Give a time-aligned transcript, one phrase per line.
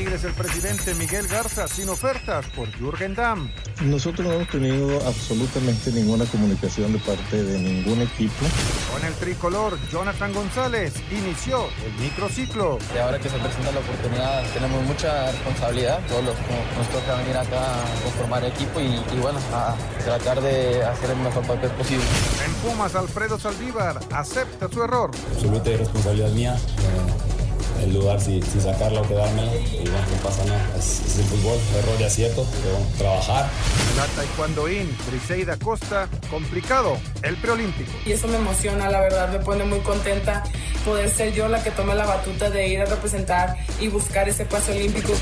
[0.00, 3.50] Tigres el presidente Miguel Garza sin ofertas por Jürgen Damm.
[3.82, 8.46] Nosotros no hemos tenido absolutamente ninguna comunicación de parte de ningún equipo.
[8.90, 12.78] Con el tricolor, Jonathan González inició el microciclo.
[12.94, 16.00] Y ahora que se presenta la oportunidad, tenemos mucha responsabilidad.
[16.08, 16.34] Todos los,
[16.78, 21.18] nos toca venir acá a conformar equipo y, y bueno, a tratar de hacer el
[21.18, 22.04] mejor papel posible.
[22.46, 25.10] En Pumas, Alfredo Saldívar acepta su error.
[25.34, 26.56] Absoluta responsabilidad mía.
[26.56, 27.39] Eh,
[27.82, 29.52] el lugar si, si sacarlo o quedármelo.
[29.54, 30.64] Y bueno, no pasa nada.
[30.78, 32.46] Es, es el fútbol, error y acierto.
[32.62, 33.48] Pero bueno, trabajar.
[33.96, 37.90] La taekwondo in, Briseida Costa, complicado, el preolímpico.
[38.04, 40.44] Y eso me emociona, la verdad, me pone muy contenta
[40.84, 44.44] poder ser yo la que tome la batuta de ir a representar y buscar ese
[44.44, 45.12] pase olímpico.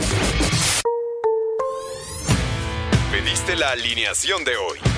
[3.11, 4.98] Pediste la alineación de hoy.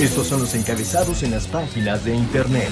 [0.00, 2.70] Estos son los encabezados en las páginas de internet.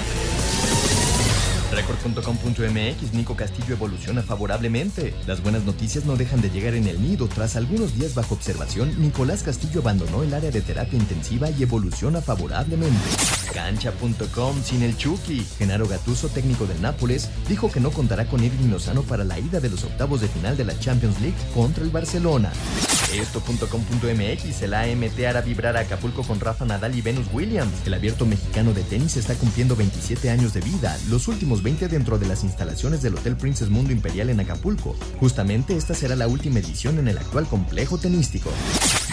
[1.73, 5.13] Record.com.mx Nico Castillo evoluciona favorablemente.
[5.27, 7.27] Las buenas noticias no dejan de llegar en el nido.
[7.27, 12.21] Tras algunos días bajo observación, Nicolás Castillo abandonó el área de terapia intensiva y evoluciona
[12.21, 12.97] favorablemente.
[13.53, 15.45] Cancha.com sin el Chucky.
[15.57, 19.59] Genaro Gatuso, técnico del Nápoles, dijo que no contará con Irving Lozano para la ida
[19.59, 22.53] de los octavos de final de la Champions League contra el Barcelona.
[23.13, 27.71] Esto.com.mx, el AMT hará vibrar a Acapulco con Rafa Nadal y Venus Williams.
[27.85, 32.19] El abierto mexicano de tenis está cumpliendo 27 años de vida, los últimos 20 dentro
[32.19, 34.95] de las instalaciones del Hotel Princess Mundo Imperial en Acapulco.
[35.19, 38.51] Justamente esta será la última edición en el actual complejo tenístico.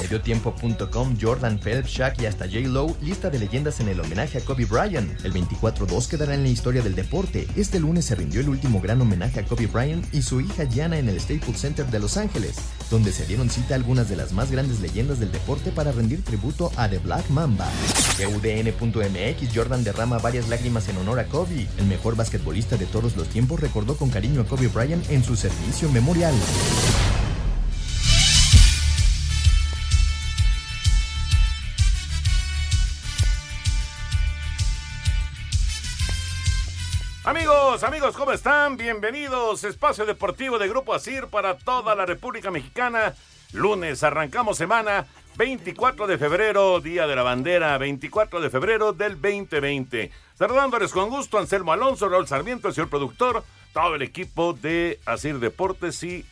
[0.00, 2.68] Mediotiempo.com, Jordan Phelps, Shaq y hasta J.
[2.68, 5.24] Lowe, lista de leyendas en el homenaje a Kobe Bryant.
[5.24, 7.46] El 24-2 quedará en la historia del deporte.
[7.54, 10.98] Este lunes se rindió el último gran homenaje a Kobe Bryant y su hija Gianna
[10.98, 12.56] en el Staples Center de Los Ángeles,
[12.90, 16.72] donde se dieron cita algunas de las más grandes leyendas del deporte para rendir tributo
[16.76, 17.68] a The Black Mamba.
[18.18, 21.68] UDN.mx, Jordan derrama varias lágrimas en honor a Kobe.
[21.76, 25.36] El mejor basquetbolista de todos los tiempos recordó con cariño a Kobe Bryant en su
[25.36, 26.32] servicio memorial.
[37.24, 38.78] Amigos, amigos, ¿cómo están?
[38.78, 39.62] Bienvenidos.
[39.64, 43.14] Espacio Deportivo de Grupo Asir para toda la República Mexicana.
[43.54, 45.06] Lunes, arrancamos semana
[45.36, 50.10] 24 de febrero, Día de la Bandera, 24 de febrero del 2020.
[50.36, 55.38] Saludándoles con gusto, Anselmo Alonso, Raúl Sarmiento, el señor productor, todo el equipo de Asir
[55.38, 56.26] Deportes y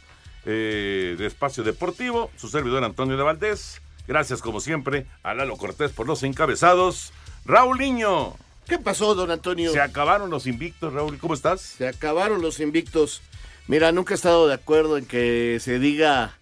[0.44, 3.80] eh, de Espacio Deportivo, su servidor Antonio de Valdés.
[4.08, 7.12] Gracias, como siempre, a Lalo Cortés por los encabezados.
[7.44, 8.34] Raúl Niño.
[8.66, 9.70] ¿Qué pasó, don Antonio?
[9.70, 11.18] Se acabaron los invictos, Raúl.
[11.18, 11.60] ¿Cómo estás?
[11.60, 13.22] Se acabaron los invictos.
[13.68, 16.36] Mira, nunca he estado de acuerdo en que se diga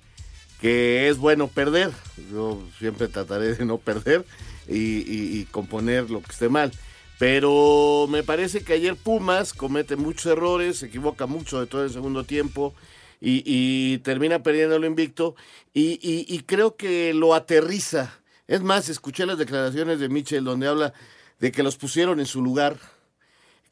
[0.60, 1.90] que es bueno perder.
[2.30, 4.24] Yo siempre trataré de no perder
[4.68, 6.72] y, componer lo que esté mal.
[7.18, 11.90] Pero me parece que ayer Pumas comete muchos errores, se equivoca mucho de todo el
[11.90, 12.74] segundo tiempo
[13.20, 15.34] y, y termina perdiendo lo invicto.
[15.72, 18.18] Y, creo que lo aterriza.
[18.48, 20.92] Es más, escuché las declaraciones de Michel donde habla
[21.38, 22.78] de que los pusieron en su lugar.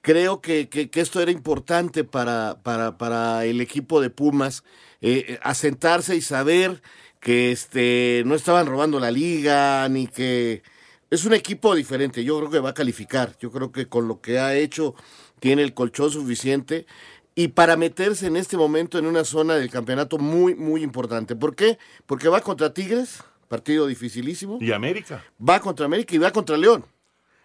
[0.09, 4.65] Creo que, que, que esto era importante para, para, para el equipo de Pumas,
[5.03, 6.81] eh, asentarse y saber
[7.21, 10.63] que este, no estaban robando la liga, ni que
[11.11, 12.25] es un equipo diferente.
[12.25, 13.37] Yo creo que va a calificar.
[13.39, 14.95] Yo creo que con lo que ha hecho
[15.41, 16.87] tiene el colchón suficiente.
[17.35, 21.37] Y para meterse en este momento en una zona del campeonato muy, muy importante.
[21.37, 21.77] ¿Por qué?
[22.07, 24.57] Porque va contra Tigres, partido dificilísimo.
[24.59, 25.23] Y América.
[25.39, 26.87] Va contra América y va contra León.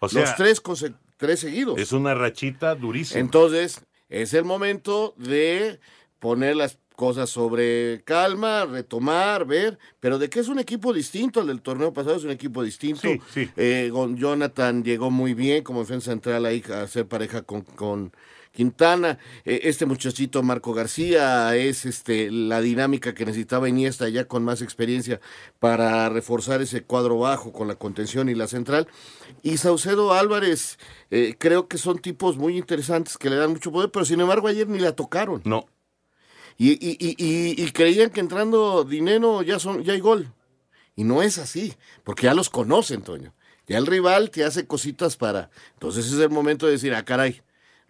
[0.00, 0.62] O sea, Los tres,
[1.16, 1.78] tres seguidos.
[1.78, 3.20] Es una rachita durísima.
[3.20, 5.80] Entonces, es el momento de
[6.18, 11.48] poner las cosas sobre calma, retomar, ver, pero de que es un equipo distinto al
[11.48, 13.00] del torneo pasado, es un equipo distinto.
[13.02, 13.50] Sí, sí.
[13.56, 18.12] Eh, Jonathan llegó muy bien como defensa central ahí a hacer pareja con, con
[18.54, 19.18] Quintana.
[19.44, 24.62] Eh, este muchachito Marco García es este la dinámica que necesitaba Iniesta ya con más
[24.62, 25.20] experiencia
[25.58, 28.86] para reforzar ese cuadro bajo con la contención y la central.
[29.42, 30.78] Y Saucedo Álvarez,
[31.10, 34.46] eh, creo que son tipos muy interesantes que le dan mucho poder, pero sin embargo
[34.48, 35.42] ayer ni la tocaron.
[35.44, 35.66] No.
[36.56, 40.32] Y, y, y, y, creían que entrando dinero ya, son, ya hay gol.
[40.94, 41.74] Y no es así,
[42.04, 43.34] porque ya los conocen, Toño.
[43.66, 45.50] Ya el rival te hace cositas para...
[45.72, 47.42] Entonces es el momento de decir, ah, caray,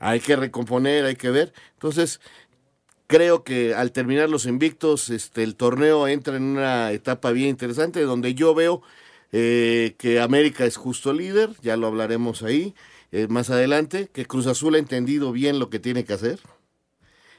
[0.06, 1.52] hay que recomponer, hay que ver.
[1.74, 2.20] Entonces,
[3.06, 8.00] Creo que al terminar los invictos, este, el torneo entra en una etapa bien interesante
[8.00, 8.82] donde yo veo
[9.30, 12.74] eh, que América es justo líder, ya lo hablaremos ahí
[13.12, 16.40] eh, más adelante, que Cruz Azul ha entendido bien lo que tiene que hacer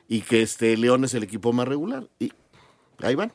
[0.07, 2.07] y que este León es el equipo más regular.
[2.19, 2.31] Y
[3.01, 3.33] ahí van.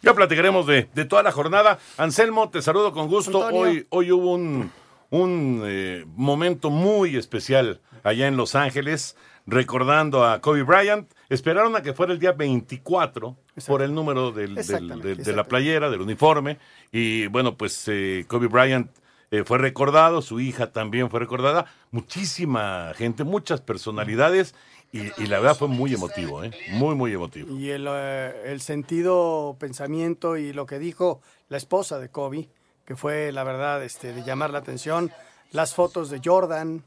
[0.00, 1.80] Ya platicaremos de, de toda la jornada.
[1.96, 3.40] Anselmo, te saludo con gusto.
[3.40, 4.70] Hoy, hoy hubo un,
[5.10, 9.16] un eh, momento muy especial allá en Los Ángeles,
[9.46, 11.10] recordando a Kobe Bryant.
[11.28, 15.44] Esperaron a que fuera el día 24 por el número del, del- de, de la
[15.44, 16.58] playera, del uniforme.
[16.92, 18.90] Y bueno, pues eh, Kobe Bryant
[19.30, 21.66] eh, fue recordado, su hija también fue recordada.
[21.90, 24.54] Muchísima gente, muchas personalidades.
[24.90, 26.50] Y, y la verdad fue muy emotivo, ¿eh?
[26.70, 27.54] Muy, muy emotivo.
[27.58, 31.20] Y el, el sentido, pensamiento y lo que dijo
[31.50, 32.48] la esposa de Kobe,
[32.88, 35.12] que fue la verdad este, de llamar la atención,
[35.52, 36.82] las fotos de Jordan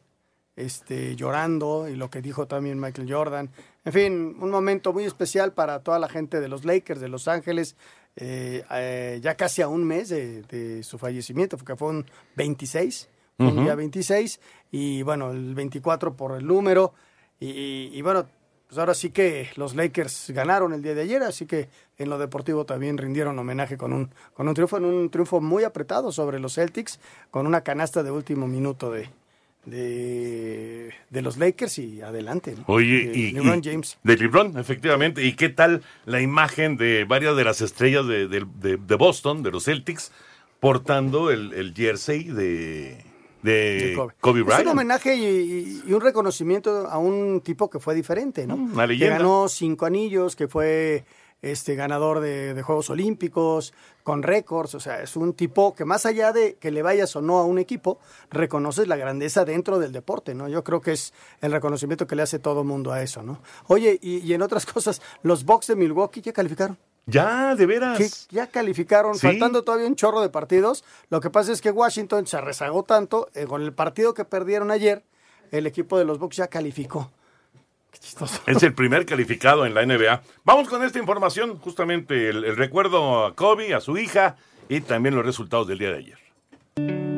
[0.56, 3.52] este, llorando y lo que dijo también Michael Jordan.
[3.86, 7.28] En fin, un momento muy especial para toda la gente de los Lakers, de Los
[7.28, 7.76] Ángeles,
[8.16, 13.08] eh, eh, ya casi a un mes de, de su fallecimiento, porque fue un 26,
[13.38, 13.62] un Ujú.
[13.62, 14.40] día 26,
[14.72, 16.96] y bueno, el 24 por el número.
[17.40, 18.26] Y, y bueno,
[18.72, 22.18] pues ahora sí que los Lakers ganaron el día de ayer, así que en lo
[22.18, 26.40] deportivo también rindieron homenaje con un, con un triunfo, en un triunfo muy apretado sobre
[26.40, 26.98] los Celtics,
[27.32, 29.10] con una canasta de último minuto de,
[29.66, 32.56] de, de los Lakers y adelante.
[32.56, 32.64] ¿no?
[32.68, 33.98] Oye, De y, LeBron y- James.
[34.04, 35.22] De LeBron, efectivamente.
[35.26, 39.44] ¿Y qué tal la imagen de varias de las estrellas de, de- de- de Boston,
[39.44, 40.14] de los Celtics,
[40.62, 43.04] portando el, el jersey de,
[43.44, 44.40] de de Kobe, Kobe.
[44.42, 44.66] Es Bryant?
[44.66, 48.56] un homenaje y, y un reconocimiento a un tipo que fue diferente, ¿no?
[48.56, 51.06] una que ganó cinco anillos, que fue
[51.42, 53.74] este ganador de, de Juegos Olímpicos,
[54.04, 57.22] con récords, o sea, es un tipo que más allá de que le vayas o
[57.22, 58.00] no a un equipo,
[58.30, 60.48] reconoces la grandeza dentro del deporte, ¿no?
[60.48, 63.42] Yo creo que es el reconocimiento que le hace todo mundo a eso, ¿no?
[63.68, 66.78] Oye, y, y en otras cosas, los Bucks de Milwaukee ya calificaron.
[67.06, 67.98] Ya, de veras.
[67.98, 69.28] Que ya calificaron, Sí.
[69.28, 70.84] faltando todavía un chorro de partidos.
[71.10, 74.72] Lo que pasa es que Washington se rezagó tanto, eh, con el partido que perdieron
[74.72, 75.04] ayer,
[75.52, 77.12] el equipo de los Bucks ya calificó.
[77.92, 78.40] Qué chistoso.
[78.46, 80.22] Es el primer calificado en la NBA.
[80.46, 84.38] Vamos con esta información, justamente el, el recuerdo a Kobe, a su hija
[84.70, 87.11] y también los resultados del día de ayer.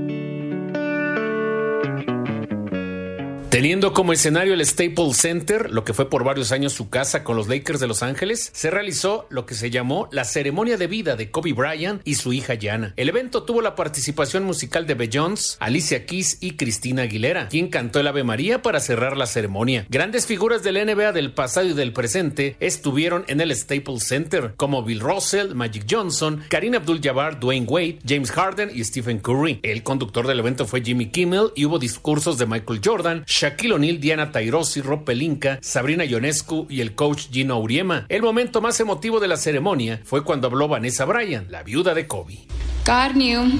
[3.54, 7.38] Teniendo como escenario el Staples Center, lo que fue por varios años su casa con
[7.38, 11.16] los Lakers de Los Ángeles, se realizó lo que se llamó la ceremonia de vida
[11.16, 12.96] de Kobe Bryant y su hija Yana.
[12.96, 18.00] El evento tuvo la participación musical de Beyoncé, Alicia Keys y Cristina Aguilera, quien cantó
[18.00, 19.86] el Ave María para cerrar la ceremonia.
[19.88, 24.82] Grandes figuras del NBA del pasado y del presente estuvieron en el Staples Center, como
[24.82, 29.60] Bill Russell, Magic Johnson, Karim Abdul-Jabbar, Dwayne Wade, James Harden y Stephen Curry.
[29.62, 34.00] El conductor del evento fue Jimmy Kimmel y hubo discursos de Michael Jordan, Shaquille O'Neal,
[34.00, 38.06] Diana Taurasi, Rob Pelinka, Sabrina Ionescu y el coach Gino Auriema.
[38.08, 42.08] El momento más emotivo de la ceremonia fue cuando habló Vanessa Bryan, la viuda de
[42.08, 42.38] Kobe.
[42.86, 43.52] God knew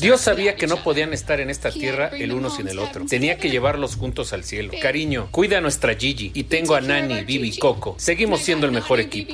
[0.00, 3.06] Dios sabía que no podían estar en esta tierra el uno sin el otro.
[3.06, 4.72] Tenía que llevarlos juntos al cielo.
[4.82, 7.94] Cariño, cuida a nuestra Gigi y tengo a Nani, Bibi y Coco.
[7.98, 9.32] Seguimos siendo el mejor equipo.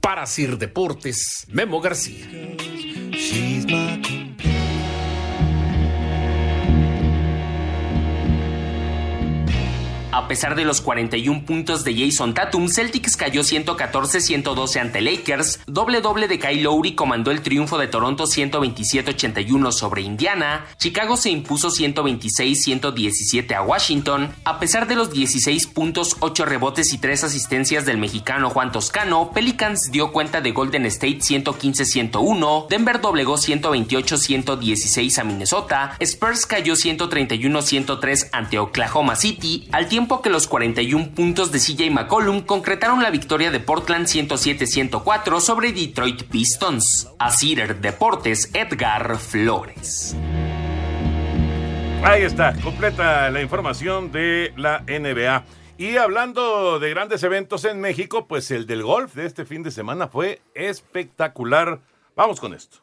[0.00, 2.26] Para Sir Deportes, Memo García.
[10.12, 15.60] A pesar de los 41 puntos de Jason Tatum, Celtics cayó 114-112 ante Lakers.
[15.68, 20.66] Doble doble de Kyle Lowry comandó el triunfo de Toronto 127-81 sobre Indiana.
[20.78, 24.34] Chicago se impuso 126-117 a Washington.
[24.44, 29.30] A pesar de los 16 puntos, 8 rebotes y 3 asistencias del mexicano Juan Toscano,
[29.32, 32.66] Pelicans dio cuenta de Golden State 115-101.
[32.68, 35.96] Denver doblegó 128-116 a Minnesota.
[36.00, 42.40] Spurs cayó 131-103 ante Oklahoma City, al tiempo que los 41 puntos de CJ McCollum
[42.40, 47.10] concretaron la victoria de Portland 107-104 sobre Detroit Pistons.
[47.18, 47.30] A
[47.80, 50.16] Deportes, Edgar Flores.
[52.02, 55.44] Ahí está, completa la información de la NBA.
[55.76, 59.70] Y hablando de grandes eventos en México, pues el del golf de este fin de
[59.70, 61.80] semana fue espectacular.
[62.16, 62.78] Vamos con esto.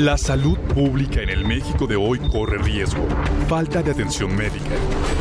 [0.00, 3.06] La salud pública en el México de hoy corre riesgo.
[3.48, 4.64] Falta de atención médica,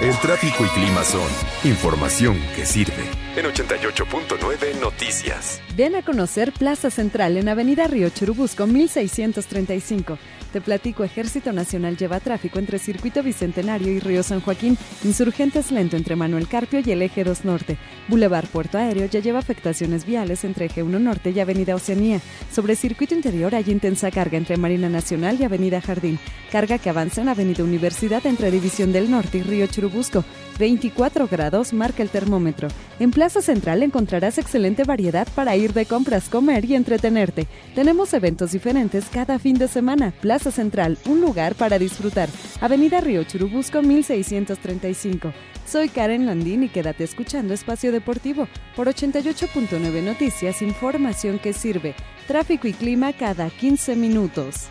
[0.00, 1.28] El tráfico y clima son
[1.62, 3.04] información que sirve.
[3.36, 5.60] En 88.9 Noticias.
[5.76, 10.16] Ven a conocer Plaza Central en Avenida Río Churubusco 1635.
[10.52, 15.96] Te platico, Ejército Nacional lleva tráfico entre Circuito Bicentenario y Río San Joaquín, Insurgentes lento
[15.96, 17.78] entre Manuel Carpio y el Eje 2 Norte.
[18.08, 22.20] Boulevard Puerto Aéreo ya lleva afectaciones viales entre Eje 1 Norte y Avenida Oceanía.
[22.50, 26.18] Sobre Circuito Interior hay intensa carga entre Marina Nacional y Avenida Jardín.
[26.50, 30.24] Carga que avanza en Avenida Universidad entre División del Norte y Río Churubusco.
[30.60, 32.68] 24 grados marca el termómetro.
[33.00, 37.48] En Plaza Central encontrarás excelente variedad para ir de compras, comer y entretenerte.
[37.74, 40.12] Tenemos eventos diferentes cada fin de semana.
[40.20, 42.28] Plaza Central, un lugar para disfrutar.
[42.60, 45.32] Avenida Río Churubusco 1635.
[45.66, 51.94] Soy Karen Landín y quédate escuchando Espacio Deportivo por 88.9 Noticias, información que sirve.
[52.28, 54.68] Tráfico y clima cada 15 minutos.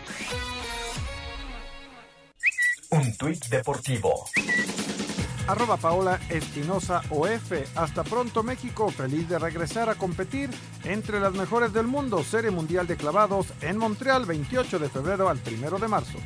[2.90, 4.26] Un tuit deportivo.
[5.50, 7.52] Arroba Paola Espinosa OF.
[7.74, 10.48] Hasta pronto México, feliz de regresar a competir
[10.84, 12.22] entre las mejores del mundo.
[12.22, 16.18] Serie Mundial de Clavados en Montreal, 28 de febrero al 1 de marzo.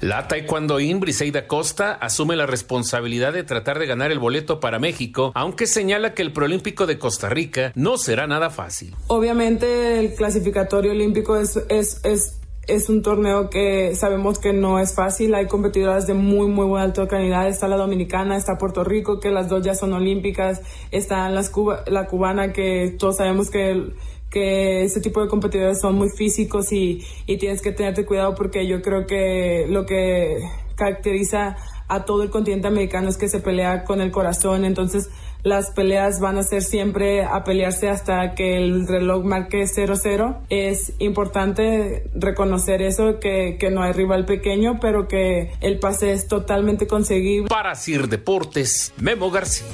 [0.00, 5.32] La taekwondoín Briseida Costa asume la responsabilidad de tratar de ganar el boleto para México,
[5.34, 8.94] aunque señala que el preolímpico de Costa Rica no será nada fácil.
[9.08, 12.38] Obviamente el clasificatorio olímpico es, es, es,
[12.68, 16.84] es un torneo que sabemos que no es fácil, hay competidoras de muy, muy buena
[16.84, 20.60] alta calidad, está la dominicana, está Puerto Rico, que las dos ya son olímpicas,
[20.90, 23.92] está las Cuba, la cubana, que todos sabemos que
[24.30, 28.66] que ese tipo de competidores son muy físicos y, y tienes que tenerte cuidado porque
[28.66, 30.36] yo creo que lo que
[30.74, 31.56] caracteriza
[31.88, 35.08] a todo el continente americano es que se pelea con el corazón, entonces
[35.42, 40.38] las peleas van a ser siempre a pelearse hasta que el reloj marque 0-0.
[40.50, 46.28] Es importante reconocer eso, que, que no hay rival pequeño, pero que el pase es
[46.28, 47.48] totalmente conseguible.
[47.48, 49.66] Para Sir Deportes, Memo García.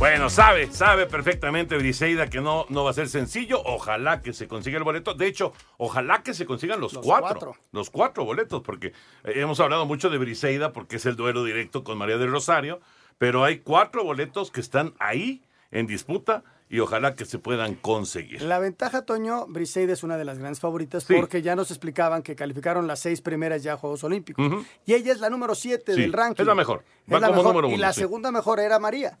[0.00, 3.60] Bueno, sabe, sabe perfectamente Briseida que no, no va a ser sencillo.
[3.62, 5.12] Ojalá que se consiga el boleto.
[5.12, 7.56] De hecho, ojalá que se consigan los, Los cuatro, cuatro.
[7.72, 11.84] Los cuatro boletos, porque eh, hemos hablado mucho de Briseida porque es el duelo directo
[11.84, 12.80] con María del Rosario.
[13.20, 18.40] Pero hay cuatro boletos que están ahí en disputa y ojalá que se puedan conseguir.
[18.40, 21.12] La ventaja, Toño, Briseida es una de las grandes favoritas Sí.
[21.14, 24.64] porque ya nos explicaban que calificaron las seis primeras ya a Juegos Olímpicos.
[24.86, 26.40] Y ella es la número siete Sí, del ranking.
[26.42, 26.82] es la mejor.
[27.06, 27.54] Es Va la como mejor.
[27.56, 28.00] número Y uno, la sí.
[28.00, 29.18] segunda mejor era María.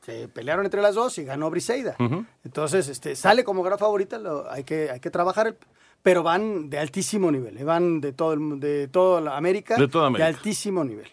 [0.00, 1.94] Se pelearon entre las dos y ganó Briseida.
[2.44, 5.56] Entonces, este, sale como gran favorita, lo- hay, que, hay que trabajar, el-
[6.02, 9.88] pero van de altísimo nivel, eh, van de todo el, de toda la América, De
[9.88, 10.26] toda América.
[10.26, 11.08] altísimo nivel.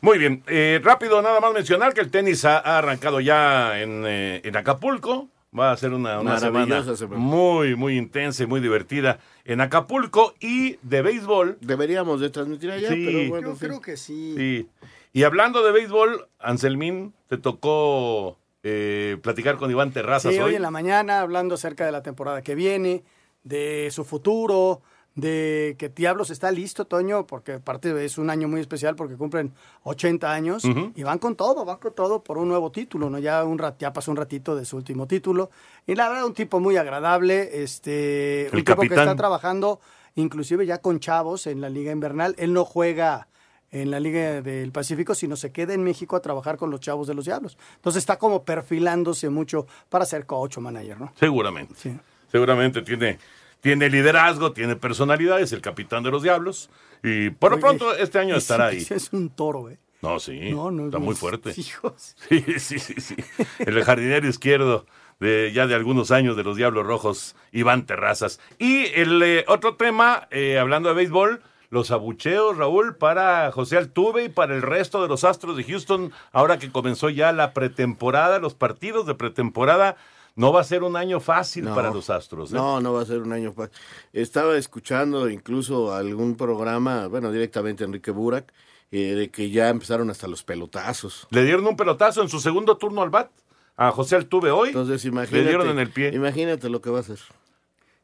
[0.00, 4.04] Muy bien, eh, rápido nada más mencionar que el tenis ha, ha arrancado ya en,
[4.06, 5.28] eh, en Acapulco.
[5.58, 6.84] Va a ser una, una semana,
[7.16, 11.56] muy, muy intensa y muy divertida en Acapulco y de béisbol.
[11.62, 13.02] Deberíamos de transmitir allá, Sí.
[13.06, 13.48] pero bueno.
[13.54, 14.34] Yo creo que sí.
[14.36, 14.68] Sí.
[15.14, 20.50] Y hablando de béisbol, Anselmín, te tocó eh, platicar con Iván Terrazas Sí, hoy.
[20.50, 23.02] hoy en la mañana hablando acerca de la temporada que viene,
[23.42, 24.82] de su futuro,
[25.18, 29.52] de que Diablos está listo, Toño, porque aparte es un año muy especial porque cumplen
[29.82, 30.62] 80 años
[30.94, 33.18] y van con todo, van con todo por un nuevo título, ¿no?
[33.18, 35.50] Ya un rat, ya pasó un ratito de su último título
[35.88, 39.80] y la verdad un tipo muy agradable, este, El un tipo que está trabajando
[40.14, 43.26] inclusive ya con chavos en la Liga Invernal, él no juega
[43.72, 47.08] en la Liga del Pacífico, sino se queda en México a trabajar con los chavos
[47.08, 47.58] de los Diablos.
[47.74, 51.12] Entonces está como perfilándose mucho para ser coach o manager, ¿no?
[51.18, 51.74] Seguramente.
[51.76, 51.92] Sí.
[52.30, 53.18] Seguramente tiene,
[53.60, 56.70] tiene liderazgo, tiene personalidad, es el capitán de los Diablos.
[57.02, 58.86] Y por lo pronto este año estará ahí.
[58.90, 59.78] Es un toro, ¿eh?
[60.02, 60.52] No, sí.
[60.52, 61.52] No, no, está muy fuerte.
[61.56, 62.16] hijos.
[62.28, 63.16] Sí, sí, sí, sí.
[63.58, 64.86] El jardinero izquierdo
[65.20, 68.40] de ya de algunos años de los Diablos Rojos, Iván Terrazas.
[68.58, 74.24] Y el eh, otro tema, eh, hablando de béisbol, los abucheos, Raúl, para José Altuve
[74.24, 78.38] y para el resto de los Astros de Houston, ahora que comenzó ya la pretemporada,
[78.38, 79.96] los partidos de pretemporada,
[80.38, 81.74] no va a ser un año fácil No.
[81.74, 82.52] para los Astros.
[82.52, 82.54] ¿eh?
[82.54, 83.74] No, no va a ser un año fácil.
[84.12, 88.52] Estaba escuchando incluso algún programa, bueno, directamente Enrique Burak,
[88.90, 91.26] eh, de que ya empezaron hasta los pelotazos.
[91.30, 93.30] Le dieron un pelotazo en su segundo turno al bat
[93.76, 94.68] a José Altuve hoy.
[94.68, 95.42] Entonces, imagínate.
[95.44, 96.10] Le dieron en el pie.
[96.14, 97.18] Imagínate lo que va a hacer.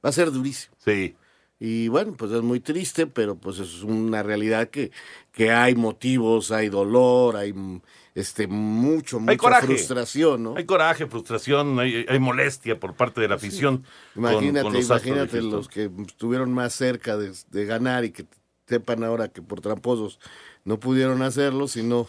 [0.04, 0.74] Va a ser durísimo.
[0.84, 1.16] Sí.
[1.66, 4.90] Y bueno, pues es muy triste, pero pues es una realidad que,
[5.32, 7.80] que hay motivos, hay dolor, hay mm,
[8.14, 9.66] este mucho, mucha Hay coraje.
[9.66, 10.56] frustración, ¿no?
[10.56, 13.82] Hay coraje, frustración, hay, hay molestia por parte de la afición.
[14.14, 18.26] Imagínate, con los imagínate los que estuvieron más cerca de, de ganar y que
[18.66, 20.20] sepan ahora que por tramposos
[20.66, 22.08] no pudieron hacerlo, sino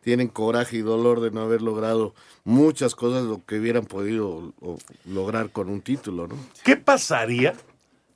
[0.00, 4.78] tienen coraje y dolor de no haber logrado muchas cosas lo que hubieran podido o-
[5.04, 6.36] lograr con un título, ¿no?
[6.64, 7.52] ¿Qué pasaría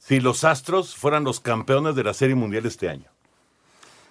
[0.01, 3.09] si los Astros fueran los campeones de la Serie Mundial este año?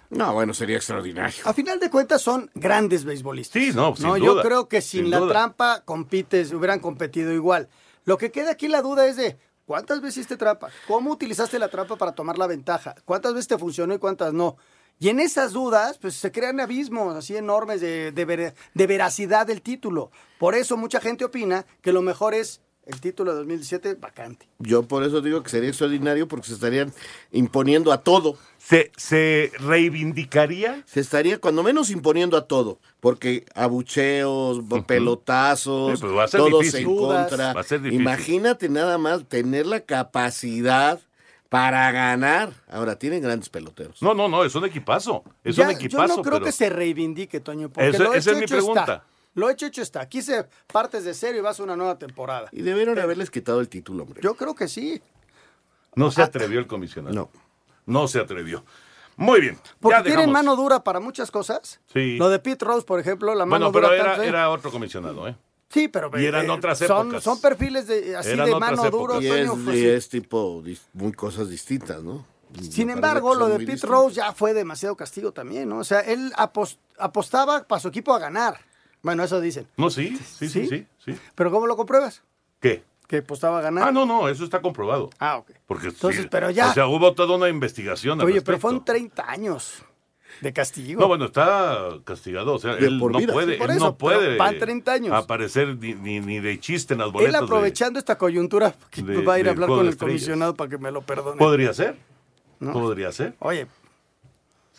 [0.08, 1.36] No, bueno, sería extraordinario.
[1.44, 3.62] A final de cuentas son grandes beisbolistas.
[3.62, 5.32] Sí, no, sin no, yo creo que sin, sin la duda.
[5.32, 7.68] trampa compites, hubieran competido igual.
[8.06, 11.68] Lo que queda aquí la duda es de cuántas veces hiciste trampa, cómo utilizaste la
[11.68, 14.56] trampa para tomar la ventaja, cuántas veces te funcionó y cuántas no.
[14.98, 19.46] Y en esas dudas, pues se crean abismos así enormes de, de, ver- de veracidad
[19.46, 20.10] del título.
[20.38, 24.48] Por eso mucha gente opina que lo mejor es el título de 2017 vacante.
[24.58, 26.92] Yo por eso digo que sería extraordinario porque se estarían
[27.30, 28.36] imponiendo a todo.
[28.58, 30.82] ¿Se, se reivindicaría?
[30.86, 37.52] Se estaría cuando menos imponiendo a todo, porque abucheos, pelotazos, Sí, pues todos en contra.
[37.52, 38.00] Va a ser difícil.
[38.00, 41.00] Imagínate nada más tener la capacidad
[41.48, 42.52] para ganar.
[42.68, 44.00] Ahora, tienen grandes peloteros.
[44.02, 45.24] No, no, no, es un equipazo.
[45.42, 46.06] Es Ya, un equipazo.
[46.08, 48.46] yo no creo pero- que se reivindique, Toño, porque Esa- lo esa hecho, es mi
[48.46, 48.80] pregunta.
[48.82, 49.04] está.
[49.34, 50.00] Lo hecho, hecho está.
[50.00, 52.48] Aquí se partes de cero y vas a una nueva temporada.
[52.52, 54.20] Y debieron haberles quitado el título, hombre.
[54.22, 55.00] Yo creo que sí.
[55.94, 57.14] No se atrevió el comisionado.
[57.14, 57.30] No.
[57.86, 58.64] No se atrevió.
[59.16, 59.58] Muy bien.
[59.80, 60.32] Porque ya tienen dejamos.
[60.32, 61.80] mano dura para muchas cosas.
[61.92, 62.16] Sí.
[62.16, 64.24] Lo de Pete Rose, por ejemplo, la mano Bueno, pero dura.
[64.24, 65.36] era, otro comisionado, ¿eh?
[65.68, 67.22] Sí, pero Y eran eh, otras épocas.
[67.22, 70.64] son perfiles de, así Eran de mano duro, Y es, pues, y es tipo
[70.94, 72.26] muy cosas distintas, ¿no?
[72.60, 73.86] Sin Me embargo, lo de Pete.
[73.86, 75.78] Rose ya fue demasiado castigo también, ¿no?
[75.78, 78.58] O sea, él apos- apostaba para su equipo a ganar.
[79.02, 79.66] Bueno, eso dicen.
[79.76, 81.14] No, sí, sí, sí, sí, sí.
[81.34, 82.22] Pero ¿cómo lo compruebas?
[82.60, 82.82] ¿Qué?
[83.06, 83.88] Que apostaba a ganar.
[83.88, 85.10] Ah, no, no, eso está comprobado.
[85.18, 85.50] Ah, ok.
[85.66, 88.84] Porque Entonces, sí, pero ya- O sea, hubo toda una investigación al Oye, pero fueron
[88.84, 89.82] 30 años
[90.40, 91.00] de castigo.
[91.00, 92.54] No, bueno, está castigado.
[92.54, 95.12] O sea, él no puede, Sí, él eso, no puede van 30 años.
[95.12, 97.40] aparecer ni, ni, ni de chiste en las Él boletas.
[97.40, 100.70] de- aprovechando esta coyuntura, que de- va a ir a hablar con el comisionado para
[100.70, 101.36] que me lo perdone.
[101.38, 101.96] Podría ser.
[102.60, 102.72] ¿No?
[102.74, 103.34] Podría ser.
[103.40, 103.66] Oye,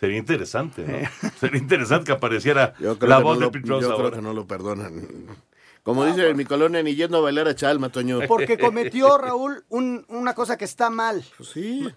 [0.02, 1.30] Sería interesante, ¿no?
[1.40, 4.22] Sería interesante que apareciera Yo creo, la que, voz no de Pete yo creo que
[4.22, 5.28] no lo perdonan.
[5.84, 8.20] Como dicen en mi colonia, ni yendo a bailar a Chalma, Toño.
[8.28, 11.24] porque cometió Raúl un- una cosa que está mal.
[11.38, 11.88] Pues sí.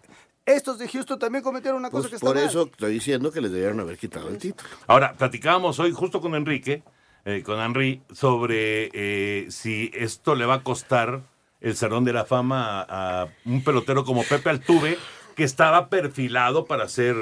[0.47, 2.45] Estos de Houston también cometieron una cosa Pues que está por mal.
[2.45, 4.69] eso estoy diciendo que les debieron haber quitado el título.
[4.87, 6.83] Ahora, platicábamos hoy justo con Enrique,
[7.25, 11.23] eh, con Henry, sobre eh, si esto le va a costar
[11.63, 14.99] el Salón de la Fama a, a un pelotero como Pepe Altuve,
[15.35, 17.17] que estaba perfilado para ser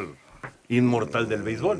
[0.76, 1.78] inmortal del béisbol.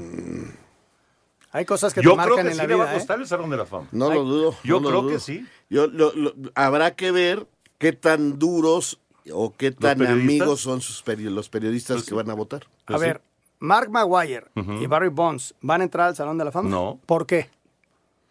[1.55, 2.95] Hay cosas que Yo te creo marcan que en sí la le va a vida,
[2.95, 2.99] ¿eh?
[2.99, 3.89] costar el Salón de la Fama.
[3.93, 4.57] No lo dudo.
[4.65, 5.13] yo no lo creo dudo.
[5.13, 5.47] que sí.
[5.69, 7.47] Yo, lo- lo- habrá que ver
[7.79, 8.99] qué tan duros
[9.31, 10.31] o qué tan periodistas?
[10.41, 12.67] amigos son sus peri- los periodistas Pues que van a votar.
[12.87, 13.21] A ver,
[13.59, 14.47] Mark Maguire
[14.81, 16.71] y Barry Bonds van a entrar al Salón de la Fama.
[16.71, 16.99] No.
[17.07, 17.51] ¿Por qué?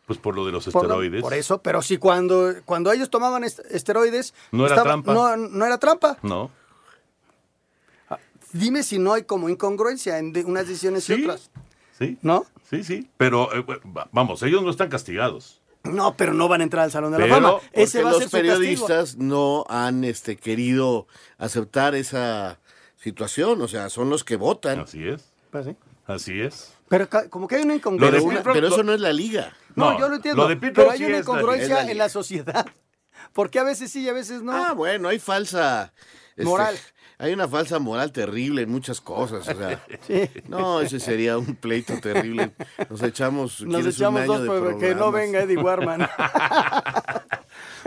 [0.08, 1.22] Pues por lo de los Por, esteroides.
[1.22, 4.34] por eso, pero si cuando, cuando ellos tomaban est- esteroides...
[4.52, 5.14] No era trampa.
[5.14, 6.18] No, no era trampa.
[6.24, 6.50] No.
[8.54, 11.22] Dime si no hay como incongruencia en de- unas decisiones y Sí.
[11.24, 11.50] otras.
[11.98, 12.18] Sí.
[12.22, 12.46] ¿No?
[12.70, 13.10] Sí, sí.
[13.18, 13.64] Pero eh,
[13.96, 15.62] va- vamos, ellos no están castigados.
[15.84, 17.52] No, pero no van a entrar al Salón de la Fama.
[17.54, 18.54] porque Ese va a los ser su castigo.
[18.56, 21.08] periodistas no han este, querido
[21.40, 22.60] aceptar esa
[22.98, 24.82] situación, o sea, son los que votan.
[24.82, 25.32] Así es.
[25.50, 25.76] Pues sí.
[26.06, 26.74] Así es.
[26.88, 28.30] Pero como que hay una Pero, incongruencia.
[28.30, 29.54] una- pero eso no es la liga.
[29.76, 30.48] No, yo lo entiendo.
[30.48, 32.66] lo pero hay sí una incongruencia la en la sociedad.
[33.34, 34.52] Porque a veces sí y a veces no.
[34.52, 35.94] Ah, bueno, hay falsa
[36.32, 36.76] este, Moral.
[37.22, 39.48] Hay una falsa moral terrible en muchas cosas.
[39.48, 40.28] O sea, Sí.
[40.48, 42.52] no, ese sería un pleito terrible.
[42.90, 46.10] Nos echamos, Nos ¿quieres un echamos año dos de porque que no venga Eddie Warman.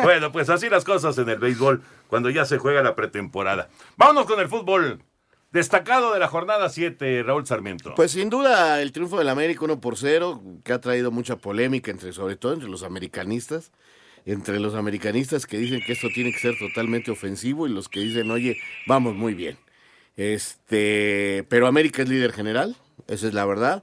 [0.03, 3.69] Bueno, pues así las cosas en el béisbol cuando ya se juega la pretemporada.
[3.97, 5.03] Vámonos con el fútbol.
[5.53, 7.95] Destacado de la jornada 7, Raúl Sarmiento.
[7.95, 11.93] Pues sin duda el triunfo del América 1 por 0, que ha traído mucha polémica
[11.93, 13.71] entre, sobre todo entre los americanistas,
[14.27, 18.01] entre los americanistas que dicen que esto tiene que ser totalmente ofensivo y los que
[18.01, 18.57] dicen, oye,
[18.87, 19.59] vamos muy bien.
[20.17, 22.77] Este, pero América es líder general,
[23.09, 23.83] esa es la verdad.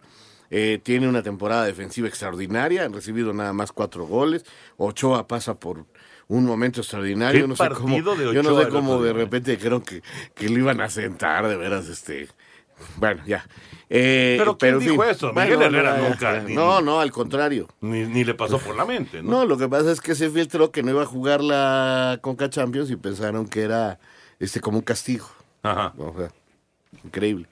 [0.49, 4.45] Eh, tiene una temporada defensiva extraordinaria, han recibido nada más cuatro goles.
[4.77, 5.86] Ochoa pasa por
[6.27, 7.34] un momento extraordinario.
[7.34, 9.84] ¿Qué Yo no sé cómo, partido de yo no Ochoa sé cómo de repente creo
[9.84, 10.01] que,
[10.34, 12.27] que lo iban a sentar, de veras, este.
[12.98, 13.46] Bueno, ya.
[13.89, 15.34] Eh, ¿Pero quién dijo eso?
[15.34, 17.67] Miguel Herrera ya, nunca, ni- No, no, al contrario.
[17.82, 19.30] Ni, ni le pasó por la mente, ¿no?
[19.41, 22.50] No, lo que pasa es que se filtró que no iba a jugar la Conca
[22.50, 24.00] Champions y pensaron que era
[24.39, 25.28] este como un castigo.
[25.63, 25.94] Ajá.
[25.98, 26.32] O sea,
[27.04, 27.48] increíble.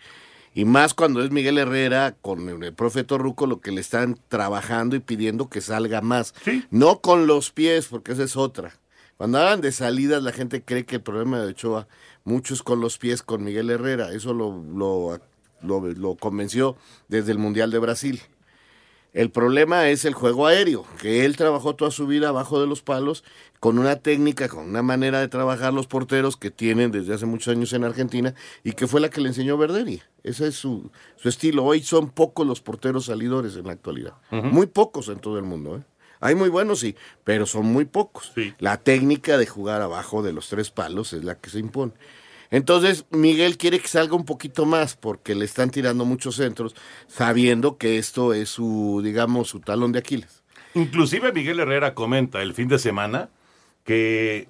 [0.56, 4.96] Y más cuando es Miguel Herrera con el profe Torruco lo que le están trabajando
[4.96, 6.34] y pidiendo que salga más.
[6.72, 8.74] No con los pies, porque esa es otra.
[9.20, 11.90] Cuando hablan de salidas, la gente cree que el problema de Ochoa,
[12.24, 14.14] muchos con los pies con Miguel Herrera.
[14.14, 15.20] Eso lo, lo,
[15.62, 16.78] lo, lo convenció
[17.10, 18.22] desde el Mundial de Brasil.
[19.12, 22.82] El problema es el juego aéreo, que él trabajó toda su vida abajo de los
[22.82, 23.26] palos,
[23.60, 27.54] con una técnica, con una manera de trabajar los porteros que tienen desde hace muchos
[27.54, 30.02] años en Argentina y que fue la que le enseñó Verderi.
[30.24, 31.66] Ese es su, su estilo.
[31.66, 34.14] Hoy son pocos los porteros salidores en la actualidad.
[34.32, 35.76] Muy pocos en todo el mundo.
[35.76, 35.84] ¿eh?
[36.20, 38.34] Hay muy buenos, sí, pero son muy pocos.
[38.60, 41.94] La técnica de jugar abajo de los tres palos es la que se impone.
[42.52, 46.76] Entonces, Miguel quiere que salga un poquito más porque le están tirando muchos centros,
[47.08, 50.44] sabiendo que esto es su, digamos, su talón de Aquiles.
[50.74, 53.30] Inclusive Miguel Herrera comenta el fin de semana
[53.84, 54.48] que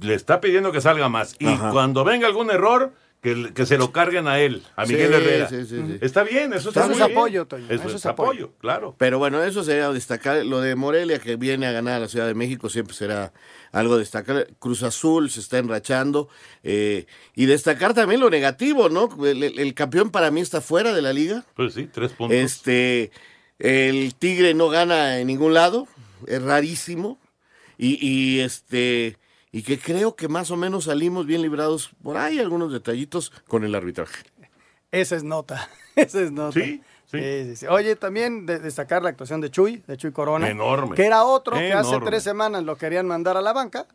[0.00, 1.36] le está pidiendo que salga más.
[1.38, 1.70] Y Ajá.
[1.70, 2.92] cuando venga algún error,
[3.22, 5.48] que, que se lo carguen a él, a Miguel Sí, Herrera.
[5.48, 5.98] sí, sí, sí.
[6.00, 7.18] Está bien, eso está Eso muy es bien.
[7.18, 8.46] apoyo, Toño, Eso, eso es es apoyo.
[8.46, 8.96] apoyo, claro.
[8.98, 10.44] Pero bueno, eso sería destacar.
[10.44, 13.32] Lo de Morelia, que viene a ganar a la Ciudad de México, siempre será
[13.70, 14.48] algo destacar.
[14.58, 16.28] Cruz Azul se está enrachando.
[16.64, 17.06] eh,
[17.36, 19.08] y destacar también lo negativo, ¿no?
[19.24, 21.44] El, el- el campeón para mí está fuera de la liga.
[21.54, 22.36] Pues sí, tres puntos.
[22.36, 23.12] Este,
[23.60, 25.86] el Tigre no gana en ningún lado,
[26.26, 27.18] es rarísimo.
[27.78, 29.16] Y, y este,
[29.52, 33.64] y que creo que más o menos salimos bien librados por ahí, algunos detallitos con
[33.64, 34.24] el arbitraje.
[34.90, 35.68] Esa es nota.
[35.96, 36.52] Esa es nota.
[36.58, 37.18] Sí, sí.
[37.20, 37.66] sí, sí.
[37.66, 40.48] Oye, también de- destacar la actuación de Chuy, de Chuy Corona.
[40.48, 40.96] Enorme.
[40.96, 43.86] Que era otro que hace tres semanas lo querían mandar a la banca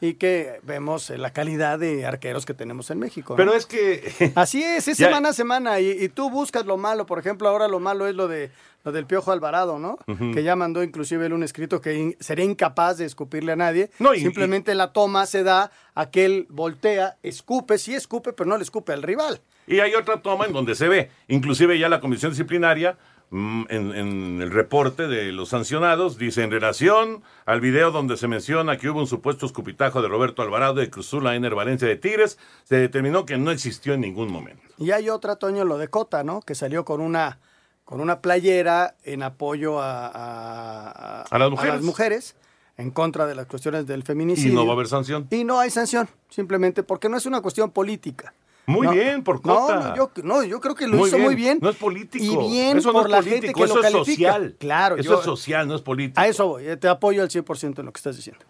[0.00, 3.34] y que vemos eh, la calidad de arqueros que tenemos en México.
[3.34, 3.36] ¿no?
[3.36, 4.32] Pero es que...
[4.34, 7.06] Así es, es Ya- semana a semana y, y tú buscas lo malo.
[7.06, 8.50] Por ejemplo, ahora lo malo es lo de
[8.84, 9.96] lo del Piojo Alvarado, ¿no?
[10.34, 13.90] Que ya mandó inclusive él un escrito que in- sería incapaz de escupirle a nadie.
[13.98, 18.48] No, y- Simplemente la toma se da a que él voltea, escupe, sí escupe, pero
[18.48, 19.40] no le escupe al rival.
[19.66, 22.98] Y hay otra toma en donde se ve, inclusive ya la comisión disciplinaria,
[23.30, 28.28] mm, en, en el reporte de los sancionados, dice en relación al video donde se
[28.28, 32.38] menciona que hubo un supuesto escupitajo de Roberto Alvarado de Cruzula Ener Valencia de Tigres,
[32.64, 34.62] se determinó que no existió en ningún momento.
[34.76, 36.42] Y hay otra, Toño, lo de Cota, ¿no?
[36.42, 37.38] Que salió con una,
[37.84, 41.82] con una playera en apoyo a, a- A las mujeres.
[41.82, 42.36] mujeres,
[42.76, 44.52] en contra de las cuestiones del feminicidio.
[44.52, 45.26] Y no va a haber sanción.
[45.30, 48.32] Y no hay sanción, simplemente porque no es una cuestión política.
[48.66, 48.92] Muy No.
[48.94, 51.26] bien, por No, no, yo, no, yo creo que lo Muy hizo bien.
[51.28, 51.58] muy bien.
[51.60, 52.24] No es político.
[52.24, 54.32] Y bien Eso no por es la político, gente que eso lo es califica.
[54.32, 54.56] social.
[54.58, 56.18] Claro, Eso yo- es social, no es político.
[56.18, 58.42] A eso voy, eh, te apoyo al 100% en lo que estás diciendo.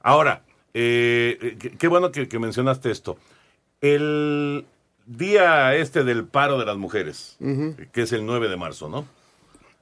[0.00, 0.44] Ahora,
[0.74, 3.16] eh, eh, qué, qué bueno que, que mencionaste esto.
[3.80, 4.64] El
[5.16, 7.36] día este del paro de las mujeres,
[7.92, 9.06] que es el 9 de marzo, ¿no?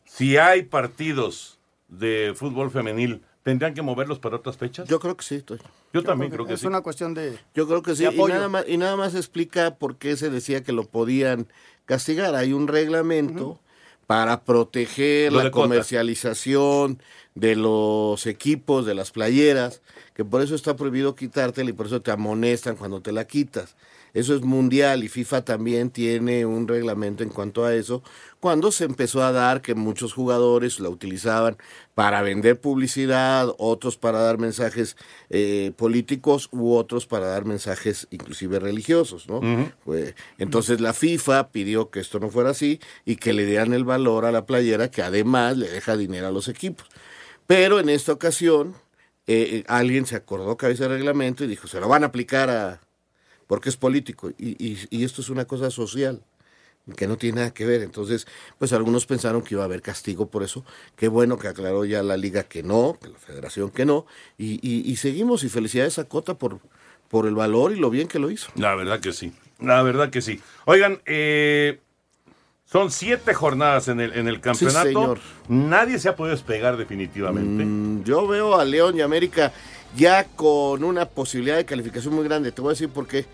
[0.05, 4.89] Si hay partidos de fútbol femenil, ¿tendrían que moverlos para otras fechas?
[4.89, 5.63] Yo creo que sí, Toño.
[5.93, 6.67] Yo también creo que es sí.
[6.67, 7.39] una cuestión de.
[7.55, 8.05] Yo creo que sí.
[8.05, 11.47] Y nada, más, y nada más explica por qué se decía que lo podían
[11.85, 12.35] castigar.
[12.35, 13.61] Hay un reglamento
[14.07, 17.01] para proteger Lo la comercialización
[17.35, 19.83] de los equipos, de las playeras,
[20.15, 23.77] que por eso está prohibido quitártela y por eso te amonestan cuando te la quitas.
[24.15, 28.03] Eso es mundial y FIFA también tiene un reglamento en cuanto a eso.
[28.41, 31.57] Cuando se empezó a dar que muchos jugadores la utilizaban
[31.95, 34.97] para vender publicidad, otros para dar mensajes
[35.29, 39.41] eh, políticos u otros para dar mensajes inclusive religiosos, ¿no?
[40.39, 44.25] Entonces la FIFA pidió que esto no fuera así y que le dieran el valor
[44.25, 46.89] a la playera que además le deja dinero a los equipos.
[47.47, 48.75] Pero en esta ocasión,
[49.27, 52.49] eh, eh, alguien se acordó cabeza de reglamento y dijo, se lo van a aplicar
[52.49, 52.81] a...
[53.51, 54.31] porque es político.
[54.39, 56.23] Y, y, y esto es una cosa social
[56.97, 57.83] que no tiene nada que ver.
[57.83, 58.29] Entonces,
[58.61, 60.65] pues algunos pensaron que iba a haber castigo por eso.
[60.95, 64.07] Qué bueno que aclaró ya la liga que no, que la federación que no.
[64.39, 66.61] Y, y, seguimos y felicidades a Cota por,
[67.09, 68.53] por el valor y lo bien que lo hizo.
[68.55, 70.41] La verdad que sí, la verdad que sí.
[70.67, 71.81] Oigan, eh,
[72.67, 74.87] son siete jornadas en el, en el campeonato.
[74.87, 75.19] señor.
[75.49, 77.65] Nadie se ha podido despegar definitivamente.
[77.65, 79.53] Mm, yo veo a León y América
[79.97, 82.53] ya con una posibilidad de calificación muy grande.
[82.53, 83.25] Te voy a decir por qué.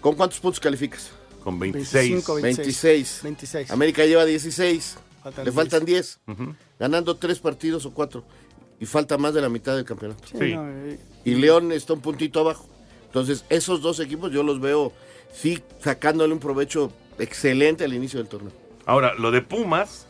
[0.00, 1.10] ¿Con cuántos puntos calificas?
[1.42, 1.92] Con 26.
[2.10, 3.20] 25, 26.
[3.22, 3.70] 26.
[3.70, 4.96] América lleva 16.
[5.22, 5.54] Faltan Le 10.
[5.54, 6.18] faltan 10.
[6.78, 8.24] Ganando tres partidos o cuatro.
[8.78, 10.22] Y falta más de la mitad del campeonato.
[10.28, 12.68] Sí, eh, Y León está un puntito abajo.
[13.06, 14.92] Entonces, esos dos equipos yo los veo,
[15.32, 18.52] sí, sacándole un provecho excelente al inicio del torneo.
[18.84, 20.06] Ahora, lo de Pumas,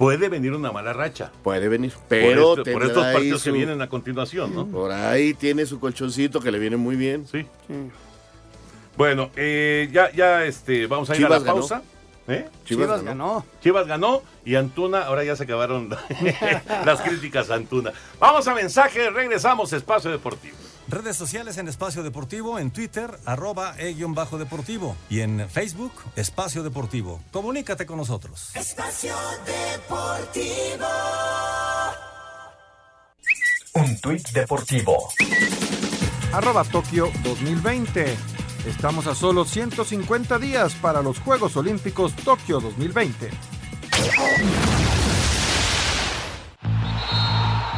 [0.00, 1.30] puede venir una mala racha.
[1.44, 4.66] Puede venir, pero por, este- estos partidos que vienen a continuación, ¿no?
[4.66, 7.26] Por ahí tiene su colchoncito que le viene muy bien.
[7.30, 7.46] Sí.
[8.96, 11.52] Bueno, eh, ya, ya este, vamos a ir a la ganó.
[11.52, 11.82] pausa.
[12.28, 12.46] ¿Eh?
[12.64, 13.44] Chivas Chivas ganó.
[13.62, 15.90] Chivas ganó y Antuna, ahora ya se acabaron
[16.86, 17.92] las críticas a Antuna.
[18.18, 20.56] Vamos a mensaje, regresamos a Espacio Deportivo.
[20.90, 24.96] Redes sociales en Espacio Deportivo, en Twitter, arroba e-bajo deportivo.
[25.08, 27.20] Y en Facebook, Espacio Deportivo.
[27.30, 28.50] Comunícate con nosotros.
[28.56, 29.14] Espacio
[29.46, 30.86] Deportivo.
[33.74, 35.12] Un tuit deportivo.
[36.32, 38.16] Arroba Tokio 2020.
[38.66, 43.30] Estamos a solo 150 días para los Juegos Olímpicos Tokio 2020.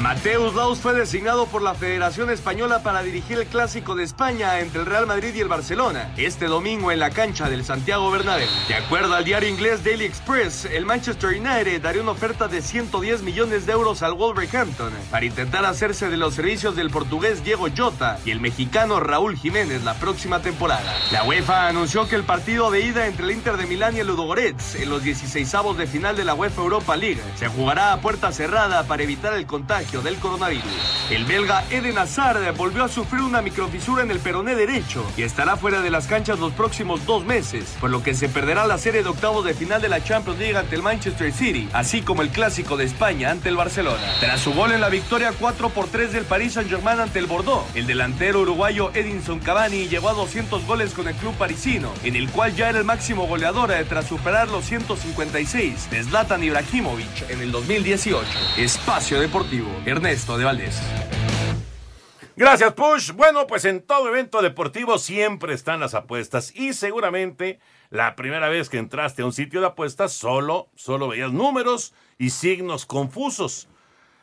[0.00, 4.80] Mateus Laus fue designado por la Federación Española para dirigir el Clásico de España entre
[4.80, 8.48] el Real Madrid y el Barcelona, este domingo en la cancha del Santiago Bernabéu.
[8.66, 13.22] De acuerdo al diario inglés Daily Express, el Manchester United daría una oferta de 110
[13.22, 18.18] millones de euros al Wolverhampton para intentar hacerse de los servicios del portugués Diego Jota
[18.24, 20.92] y el mexicano Raúl Jiménez la próxima temporada.
[21.12, 24.08] La UEFA anunció que el partido de ida entre el Inter de Milán y el
[24.08, 28.32] Ludogorets en los 16avos de final de la UEFA Europa League se jugará a puerta
[28.32, 30.64] cerrada para evitar el contagio del coronavirus.
[31.10, 35.56] El belga Eden Hazard volvió a sufrir una microfisura en el peroné derecho y estará
[35.56, 39.02] fuera de las canchas los próximos dos meses, por lo que se perderá la serie
[39.02, 42.30] de octavos de final de la Champions League ante el Manchester City, así como el
[42.30, 44.02] Clásico de España ante el Barcelona.
[44.20, 47.64] Tras su gol en la victoria 4 por 3 del Paris Saint-Germain ante el Bordeaux,
[47.74, 52.30] el delantero uruguayo Edinson Cavani llegó a 200 goles con el club parisino, en el
[52.30, 57.40] cual ya era el máximo goleador eh, tras superar los 156 de Zlatan Ibrahimovic en
[57.40, 58.26] el 2018.
[58.56, 60.80] Espacio Deportivo, Ernesto de Valdés.
[62.36, 63.12] Gracias, Push.
[63.12, 67.60] Bueno, pues en todo evento deportivo siempre están las apuestas y seguramente
[67.90, 72.30] la primera vez que entraste a un sitio de apuestas solo, solo veías números y
[72.30, 73.68] signos confusos.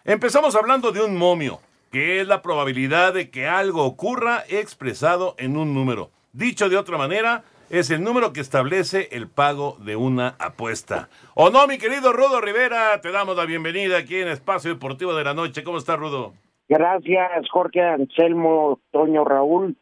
[0.04, 5.56] Empezamos hablando de un momio, que es la probabilidad de que algo ocurra expresado en
[5.56, 6.12] un número.
[6.34, 11.08] Dicho de otra manera, es el número que establece el pago de una apuesta.
[11.36, 13.00] ¿O no, mi querido Rudo Rivera?
[13.00, 15.64] Te damos la bienvenida aquí en Espacio Deportivo de la Noche.
[15.64, 16.34] ¿Cómo está, Rudo?
[16.68, 19.78] Gracias, Jorge Anselmo, Toño Raúl.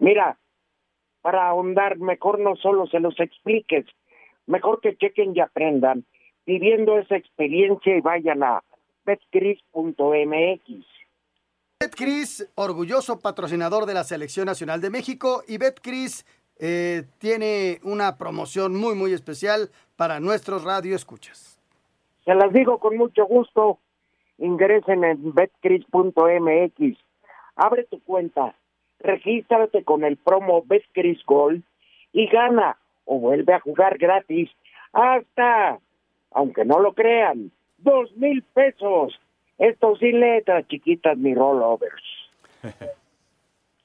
[0.00, 0.38] Mira,
[1.22, 3.86] para ahondar, mejor no solo se los expliques,
[4.46, 6.04] mejor que chequen y aprendan,
[6.46, 8.64] viviendo esa experiencia y vayan a
[9.04, 10.86] betcris.mx.
[11.82, 16.26] Betcris, orgulloso patrocinador de la Selección Nacional de México y Betcris
[16.60, 21.58] eh, tiene una promoción muy muy especial para nuestros radioescuchas.
[22.24, 23.78] Se las digo con mucho gusto.
[24.38, 26.98] Ingresen en betcris.mx.
[27.56, 28.54] Abre tu cuenta,
[28.98, 31.62] regístrate con el promo Betcris Gold
[32.12, 34.50] y gana o vuelve a jugar gratis
[34.92, 35.78] hasta,
[36.30, 39.18] aunque no lo crean, dos mil pesos.
[39.58, 42.04] Esto sin letras chiquitas ni rollovers.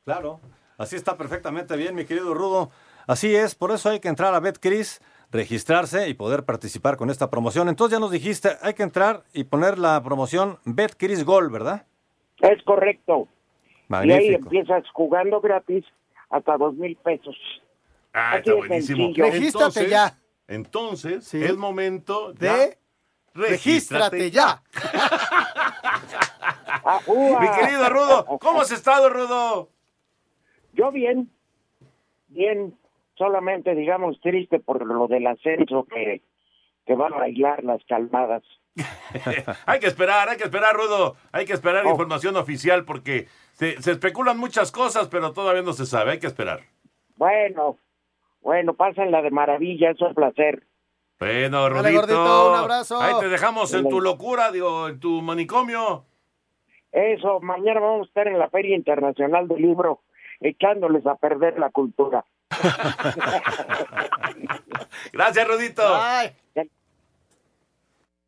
[0.06, 0.40] Claro,
[0.78, 2.72] así está perfectamente bien, mi querido Rudo.
[3.08, 7.30] Así es, por eso hay que entrar a BetCris, registrarse y poder participar con esta
[7.30, 7.70] promoción.
[7.70, 11.86] Entonces ya nos dijiste, hay que entrar y poner la promoción BetCris Gol, ¿verdad?
[12.40, 13.28] Es correcto.
[13.90, 15.86] Y ahí empiezas jugando gratis
[16.30, 17.36] hasta dos mil pesos.
[18.14, 19.06] Ah, Así está de buenísimo.
[19.06, 19.26] sencillo.
[19.26, 20.18] Regístrate ya.
[20.48, 22.78] Entonces, es momento De
[23.34, 24.64] regístrate ya.
[27.08, 29.70] Mi querido Rudo, ¿cómo has estado, Rudo?
[30.76, 31.30] Yo bien,
[32.28, 32.78] bien,
[33.18, 36.22] solamente digamos triste por lo del ascenso que,
[36.86, 38.44] que van a bailar las calmadas.
[39.66, 41.16] hay que esperar, hay que esperar, Rudo.
[41.32, 41.56] Hay que Oh.
[41.56, 46.12] esperar información oficial porque se, se especulan muchas cosas, pero todavía no se sabe.
[46.12, 46.60] Hay que esperar.
[47.16, 47.78] Bueno,
[48.42, 50.64] bueno, pásenla de maravilla, es un placer.
[51.18, 52.02] Bueno, Dale, Rudito.
[52.02, 53.02] gordito, un abrazo.
[53.02, 56.04] Ahí te dejamos en tu locura, digo, en tu manicomio.
[56.92, 60.02] Eso, mañana vamos a estar en la Feria Internacional del Libro
[60.46, 62.26] echándoles a perder la cultura.
[65.14, 65.84] Gracias, Rudito.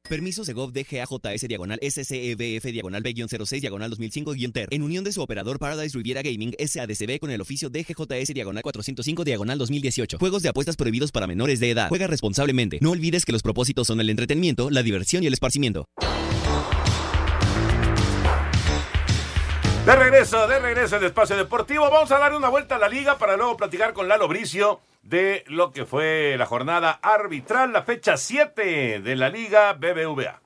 [0.08, 5.60] Permisos de GOV DGAJS diagonal SCEBF diagonal B-06 diagonal 2005-TER en unión de su operador
[5.60, 10.18] Paradise Riviera Gaming SADCB con el oficio DGJS diagonal 405 diagonal 2018.
[10.18, 11.90] Juegos de apuestas prohibidos para menores de edad.
[11.90, 12.80] Juega responsablemente.
[12.82, 15.90] No olvides que los propósitos son el entretenimiento, la diversión y el esparcimiento.
[19.88, 21.90] De regreso, de regreso en Espacio Deportivo.
[21.90, 25.46] Vamos a dar una vuelta a la liga para luego platicar con Lalo Bricio de
[25.48, 30.42] lo que fue la jornada arbitral, la fecha 7 de la liga BBVA.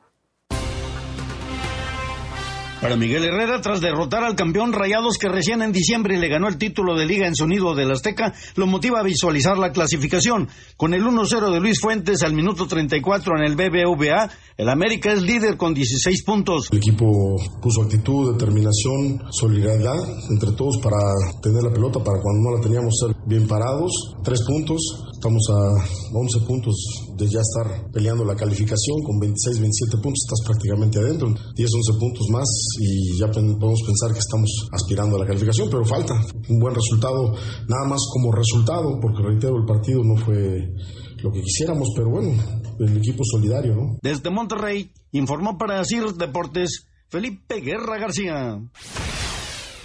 [2.81, 6.57] Para Miguel Herrera, tras derrotar al campeón Rayados que recién en diciembre le ganó el
[6.57, 10.49] título de liga en su nido del Azteca, lo motiva a visualizar la clasificación.
[10.77, 15.21] Con el 1-0 de Luis Fuentes al minuto 34 en el BBVA, el América es
[15.21, 16.69] líder con 16 puntos.
[16.71, 19.97] El equipo puso actitud, determinación, solidaridad
[20.31, 20.97] entre todos para
[21.43, 22.95] tener la pelota, para cuando no la teníamos
[23.31, 23.91] bien parados.
[24.23, 24.81] Tres puntos,
[25.13, 26.75] estamos a 11 puntos
[27.15, 31.29] de ya estar peleando la calificación con 26, 27 puntos, estás prácticamente adentro.
[31.55, 32.49] 10, 11 puntos más
[32.81, 36.13] y ya podemos pensar que estamos aspirando a la calificación, pero falta
[36.49, 37.31] un buen resultado,
[37.69, 40.67] nada más como resultado, porque reitero, el partido no fue
[41.23, 42.31] lo que quisiéramos, pero bueno,
[42.79, 43.97] el equipo solidario, ¿no?
[44.01, 48.59] Desde Monterrey, informó para CIR Deportes Felipe Guerra García.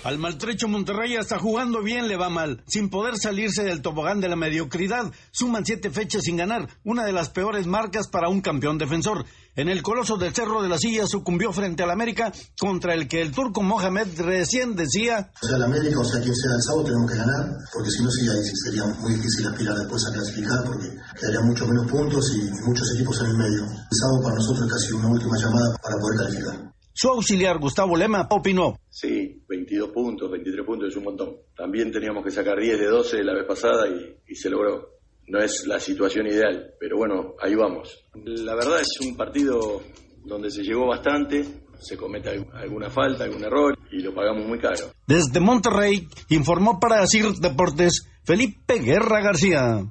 [0.07, 4.29] Al maltrecho Monterrey hasta jugando bien le va mal, sin poder salirse del tobogán de
[4.29, 5.11] la mediocridad.
[5.33, 9.25] Suman siete fechas sin ganar, una de las peores marcas para un campeón defensor.
[9.57, 13.21] En el coloso del Cerro de la Silla sucumbió frente al América, contra el que
[13.21, 15.33] el turco Mohamed recién decía...
[15.42, 18.05] O sea, la América, o sea, quien sea el sábado, tenemos que ganar, porque si
[18.05, 20.87] no, sería muy difícil aspirar después a clasificar, porque
[21.19, 23.64] quedarían muchos menos puntos y muchos equipos en el medio.
[23.64, 26.76] El sábado para nosotros es casi una última llamada para poder calificar.
[26.98, 28.78] Su auxiliar Gustavo Lema opinó.
[28.88, 31.37] Sí, 22 puntos, 23 puntos es un montón.
[31.54, 34.88] También teníamos que sacar 10 de 12 la vez pasada y, y se logró.
[35.26, 38.02] No es la situación ideal, pero bueno, ahí vamos.
[38.24, 39.82] La verdad es un partido
[40.24, 41.44] donde se llegó bastante,
[41.78, 44.87] se comete alg- alguna falta, algún error y lo pagamos muy caro.
[45.06, 49.85] Desde Monterrey, informó para CIR Deportes Felipe Guerra García.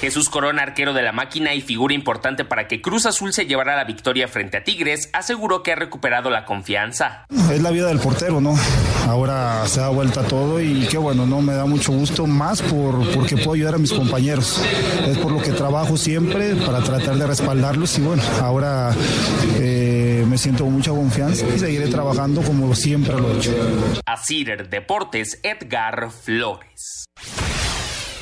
[0.00, 3.76] Jesús Corona, arquero de la máquina y figura importante para que Cruz Azul se llevara
[3.76, 7.26] la victoria frente a Tigres, aseguró que ha recuperado la confianza.
[7.50, 8.56] Es la vida del portero, ¿no?
[9.06, 11.40] Ahora se da vuelta todo y qué bueno, ¿no?
[11.42, 14.62] Me da mucho gusto, más por, porque puedo ayudar a mis compañeros.
[15.06, 18.94] Es por lo que trabajo siempre para tratar de respaldarlos y bueno, ahora
[19.58, 23.52] eh, me siento con mucha confianza y seguiré trabajando como siempre lo he hecho.
[24.06, 27.04] A Cider Deportes, Edgar Flores.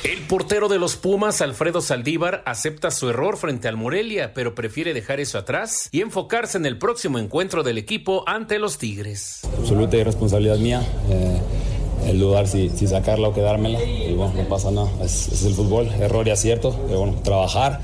[0.04, 4.94] El portero de los Pumas, Alfredo Saldívar, acepta su error frente al Morelia, pero prefiere
[4.94, 9.42] dejar eso atrás y enfocarse en el próximo encuentro del equipo ante los Tigres.
[9.56, 10.82] absoluta irresponsabilidad mía.
[11.08, 11.40] eh,
[12.06, 13.80] el dudar si, si sacarla o quedármela.
[13.80, 14.90] Y bueno, no pasa nada.
[15.04, 16.76] Es, es el fútbol, error y acierto.
[16.88, 17.80] Pero bueno, trabajar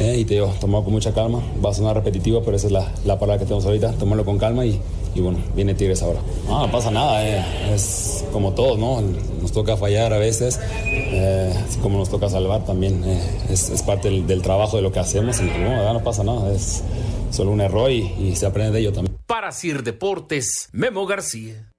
[0.00, 1.40] eh, y te digo, tomarlo con mucha calma.
[1.64, 3.92] Va a sonar repetitivo, pero esa es la, la palabra que tenemos ahorita.
[3.92, 4.80] Tomarlo con calma y,
[5.14, 6.20] y bueno, viene Tigres ahora.
[6.46, 7.24] No, no pasa nada.
[7.26, 9.00] eh, Es como todos, ¿no?
[9.40, 13.02] Nos toca fallar a veces, eh, así como nos toca salvar también.
[13.04, 16.24] eh, es, es parte del, del trabajo de lo que hacemos y no, no pasa
[16.24, 16.52] nada.
[16.52, 16.82] Es
[17.30, 19.16] solo un error y, y se aprende de ello también.
[19.26, 21.70] Para CIR Deportes, Memo García.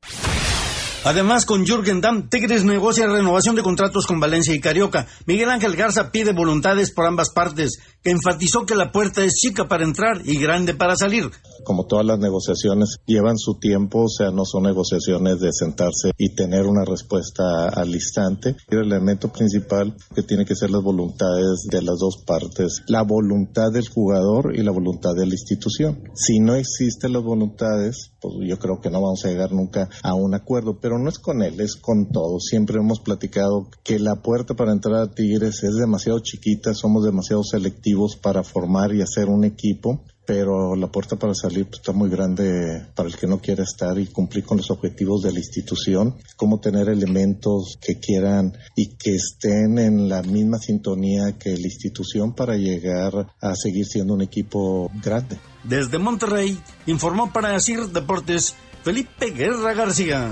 [1.03, 5.07] Además, con Jürgen Damm, Tigres negocia renovación de contratos con Valencia y Carioca.
[5.25, 9.67] Miguel Ángel Garza pide voluntades por ambas partes, que enfatizó que la puerta es chica
[9.67, 11.31] para entrar y grande para salir.
[11.63, 16.35] como todas las negociaciones, llevan su tiempo, o sea, no son negociaciones de sentarse y
[16.35, 18.55] tener una respuesta al instante.
[18.67, 23.71] El elemento principal que tiene que ser las voluntades de las dos partes, la voluntad
[23.71, 26.03] del jugador y la voluntad de la institución.
[26.13, 30.13] Si no existen las voluntades, pues yo creo que no vamos a llegar nunca a
[30.13, 32.45] un acuerdo, pero no es con él, es con todos.
[32.45, 37.43] Siempre hemos platicado que la puerta para entrar a Tigres es demasiado chiquita, somos demasiado
[37.43, 42.09] selectivos para formar y hacer un equipo pero la puerta para salir pues, está muy
[42.09, 46.15] grande para el que no quiera estar y cumplir con los objetivos de la institución,
[46.37, 52.33] cómo tener elementos que quieran y que estén en la misma sintonía que la institución
[52.33, 55.37] para llegar a seguir siendo un equipo grande.
[55.63, 60.31] Desde Monterrey, informó para CIR Deportes Felipe Guerra García.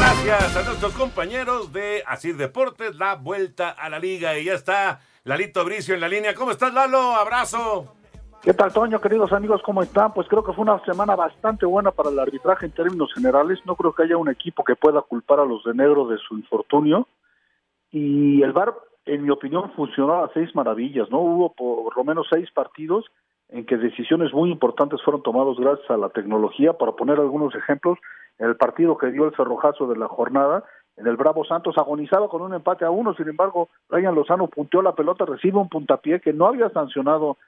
[0.00, 4.38] Gracias a nuestros compañeros de Asir Deportes, la vuelta a la liga.
[4.38, 6.34] Y ya está Lalito Bricio en la línea.
[6.34, 7.14] ¿Cómo estás, Lalo?
[7.14, 7.94] Abrazo.
[8.42, 9.60] ¿Qué tal, Toño, queridos amigos?
[9.62, 10.14] ¿Cómo están?
[10.14, 13.58] Pues creo que fue una semana bastante buena para el arbitraje en términos generales.
[13.66, 16.34] No creo que haya un equipo que pueda culpar a los de negro de su
[16.34, 17.06] infortunio.
[17.92, 18.72] Y el VAR
[19.04, 21.20] en mi opinión, funcionó a seis maravillas, ¿no?
[21.20, 23.06] Hubo por lo menos seis partidos
[23.48, 26.74] en que decisiones muy importantes fueron tomadas gracias a la tecnología.
[26.74, 27.98] Para poner algunos ejemplos,
[28.48, 30.64] el partido que dio el cerrojazo de la jornada,
[30.96, 34.82] en el Bravo Santos agonizaba con un empate a uno, sin embargo, Ryan Lozano punteó
[34.82, 37.38] la pelota, recibe un puntapié que no había sancionado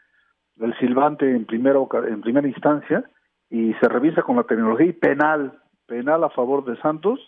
[0.61, 3.05] el silbante en, primero, en primera instancia
[3.51, 5.53] y se revisa con la tecnología y penal,
[5.87, 7.21] penal a favor de Santos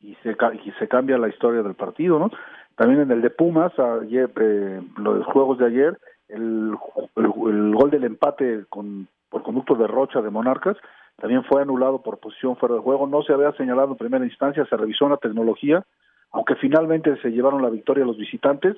[0.00, 2.30] y se, y se cambia la historia del partido, ¿no?
[2.76, 5.98] También en el de Pumas, ayer, eh, los juegos de ayer,
[6.28, 6.76] el,
[7.16, 10.76] el, gol del empate con, por conducto de Rocha de Monarcas
[11.18, 13.06] también fue anulado por posición fuera de juego.
[13.06, 15.84] No se había señalado en primera instancia, se revisó en la tecnología,
[16.30, 18.76] aunque finalmente se llevaron la victoria los visitantes,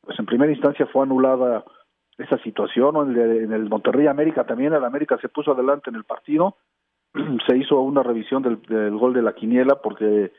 [0.00, 1.64] pues en primera instancia fue anulada
[2.16, 2.96] esa situación.
[2.96, 6.56] En el, en el Monterrey América también, el América se puso adelante en el partido,
[7.46, 10.32] se hizo una revisión del, del gol de la quiniela porque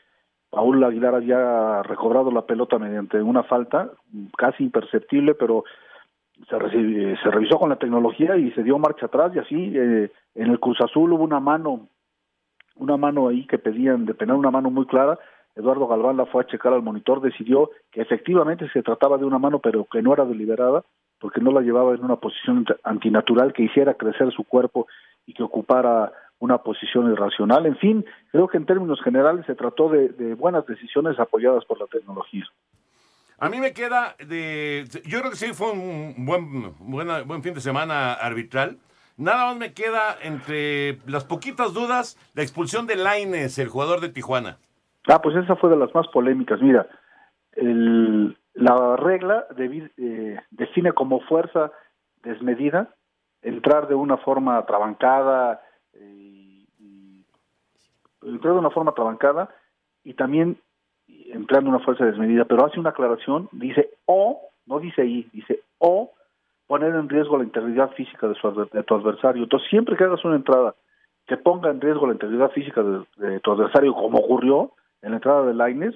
[0.50, 3.90] Paul Aguilar había recobrado la pelota mediante una falta
[4.36, 5.64] casi imperceptible, pero
[6.48, 10.50] se, se revisó con la tecnología y se dio marcha atrás y así eh, en
[10.50, 11.88] el Cruz Azul hubo una mano,
[12.76, 15.18] una mano ahí que pedían de penar una mano muy clara.
[15.54, 19.38] Eduardo Galván la fue a checar al monitor, decidió que efectivamente se trataba de una
[19.38, 20.84] mano, pero que no era deliberada,
[21.20, 24.88] porque no la llevaba en una posición antinatural que hiciera crecer su cuerpo
[25.26, 27.66] y que ocupara una posición irracional.
[27.66, 31.86] En fin, creo que en términos generales se trató de buenas decisiones apoyadas por la
[31.86, 32.44] tecnología.
[33.44, 34.86] A mí me queda de...
[35.04, 38.78] Yo creo que sí fue un buen, buena, buen fin de semana arbitral.
[39.18, 44.08] Nada más me queda entre las poquitas dudas la expulsión de Laines, el jugador de
[44.08, 44.56] Tijuana.
[45.08, 46.62] Ah, pues esa fue de las más polémicas.
[46.62, 46.86] Mira,
[47.52, 51.70] el, la regla eh, define como fuerza
[52.22, 52.94] desmedida
[53.42, 55.60] entrar de una forma trabancada,
[55.92, 56.64] eh,
[58.22, 59.54] entrar de una forma trabancada
[60.02, 60.58] y también
[61.08, 66.10] empleando una fuerza desmedida, pero hace una aclaración, dice o, no dice y, dice o
[66.66, 69.42] poner en riesgo la integridad física de, su, de tu adversario.
[69.42, 70.74] Entonces, siempre que hagas una entrada
[71.26, 75.44] que ponga en riesgo la integridad física de, tu adversario, como ocurrió en la entrada
[75.46, 75.94] de Laines,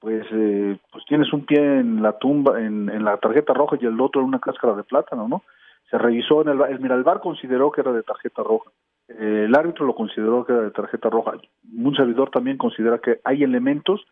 [0.00, 4.00] pues, eh, pues tienes un pie en la tumba, en, la tarjeta roja y el
[4.00, 5.42] otro en una cáscara de plátano, ¿no?
[5.90, 8.70] Se revisó en el, el el consideró que era de tarjeta roja,
[9.08, 11.32] eh, el árbitro lo consideró que era de tarjeta roja,
[11.76, 14.06] un servidor también considera que hay elementos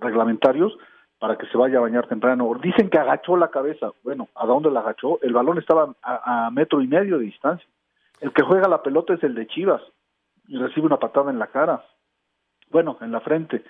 [0.00, 0.76] reglamentarios
[1.20, 2.50] para que se vaya a bañar temprano.
[2.62, 3.92] Dicen que agachó la cabeza.
[4.02, 5.20] Bueno, ¿a dónde la agachó?
[5.22, 7.68] El balón estaba a, metro y medio de distancia.
[8.20, 9.82] El que juega la pelota es el de Chivas
[10.48, 11.84] y recibe una patada en la cara.
[12.70, 13.62] Bueno, en la frente.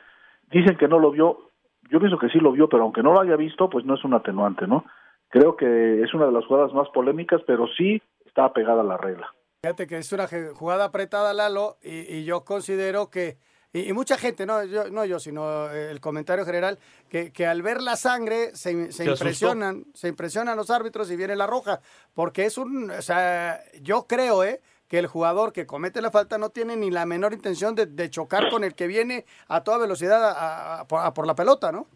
[0.51, 1.51] Dicen que no lo vio.
[1.91, 4.05] Yo pienso que sí lo vio, pero aunque no lo haya visto, pues no es
[4.05, 4.85] un atenuante, ¿no?
[5.29, 8.97] Creo que es una de las jugadas más polémicas, pero sí está pegada a la
[8.97, 9.29] regla.
[9.63, 13.39] Fíjate que es una jugada apretada, Lalo, y yo considero que
[13.73, 17.63] y, y, mucha gente, no yo, no yo, sino el comentario general, que, que al
[17.63, 21.81] ver la sangre se, se impresionan, se impresionan los árbitros y viene la roja,
[22.15, 24.61] porque es un, o sea, yo creo, ¿eh?
[24.89, 28.11] que el jugador que comete la falta no tiene ni la menor intención de, de
[28.11, 31.71] chocar con el que viene a toda velocidad a, a, a, a por la pelota,
[31.71, 31.87] ¿no?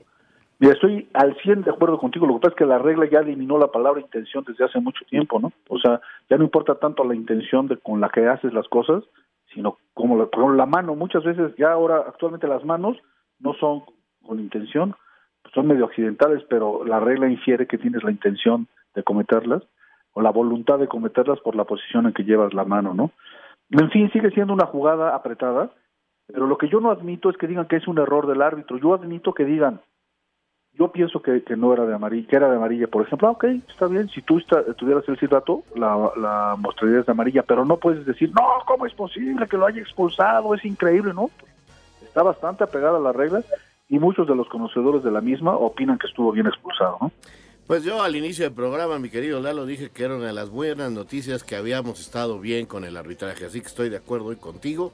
[0.60, 2.26] Mira, estoy al 100 de acuerdo contigo.
[2.26, 5.04] Lo que pasa es que la regla ya eliminó la palabra intención desde hace mucho
[5.06, 5.52] tiempo, ¿no?
[5.68, 6.00] O sea,
[6.30, 9.02] ya no importa tanto la intención de con la que haces las cosas,
[9.54, 10.94] sino como la, por la mano.
[10.94, 12.96] Muchas veces ya ahora, actualmente las manos
[13.38, 13.82] no son
[14.26, 14.94] con intención,
[15.54, 19.62] son medio accidentales, pero la regla infiere que tienes la intención de cometerlas
[20.12, 23.10] o la voluntad de cometerlas por la posición en que llevas la mano, ¿no?
[23.70, 25.70] En fin, sigue siendo una jugada apretada,
[26.26, 28.78] pero lo que yo no admito es que digan que es un error del árbitro.
[28.78, 29.80] Yo admito que digan,
[30.78, 33.32] yo pienso que, que no era de amarilla, que era de amarilla, por ejemplo, ah,
[33.32, 37.64] ok, está bien, si tú está, tuvieras el silbato, la, la mostrarías de amarilla, pero
[37.64, 40.54] no puedes decir, no, ¿cómo es posible que lo haya expulsado?
[40.54, 41.30] Es increíble, ¿no?
[42.02, 43.44] Está bastante apegada a las reglas
[43.88, 47.12] y muchos de los conocedores de la misma opinan que estuvo bien expulsado, ¿no?
[47.66, 50.50] Pues yo al inicio del programa, mi querido Lalo, dije que era una de las
[50.50, 54.36] buenas noticias que habíamos estado bien con el arbitraje, así que estoy de acuerdo hoy
[54.36, 54.92] contigo.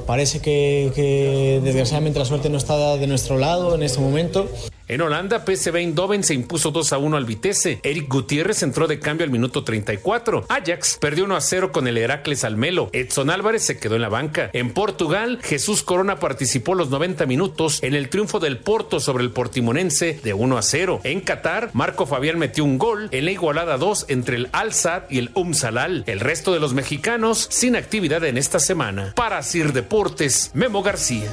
[0.05, 4.47] Parece que, que, desgraciadamente la suerte no está de nuestro lado en este momento.
[4.89, 7.81] En Holanda, PSV Eindhoven se impuso 2 a 1 al Vitesse.
[7.83, 10.45] Eric Gutiérrez entró de cambio al minuto 34.
[10.47, 12.89] Ajax perdió 1 a 0 con el Heracles Almelo.
[12.93, 14.49] Edson Álvarez se quedó en la banca.
[14.53, 19.31] En Portugal, Jesús Corona participó los 90 minutos en el triunfo del Porto sobre el
[19.31, 21.01] Portimonense de 1 a 0.
[21.03, 25.03] En Qatar, Marco Fabián metió un gol en la igualada 2 entre el Al Sadd
[25.09, 26.05] y el Um Salal.
[26.07, 29.11] El resto de los mexicanos sin actividad en esta semana.
[29.17, 31.29] Para Sir Deportes, Memo García.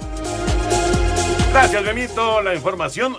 [1.53, 2.43] Gracias, Memito.
[2.43, 3.17] La información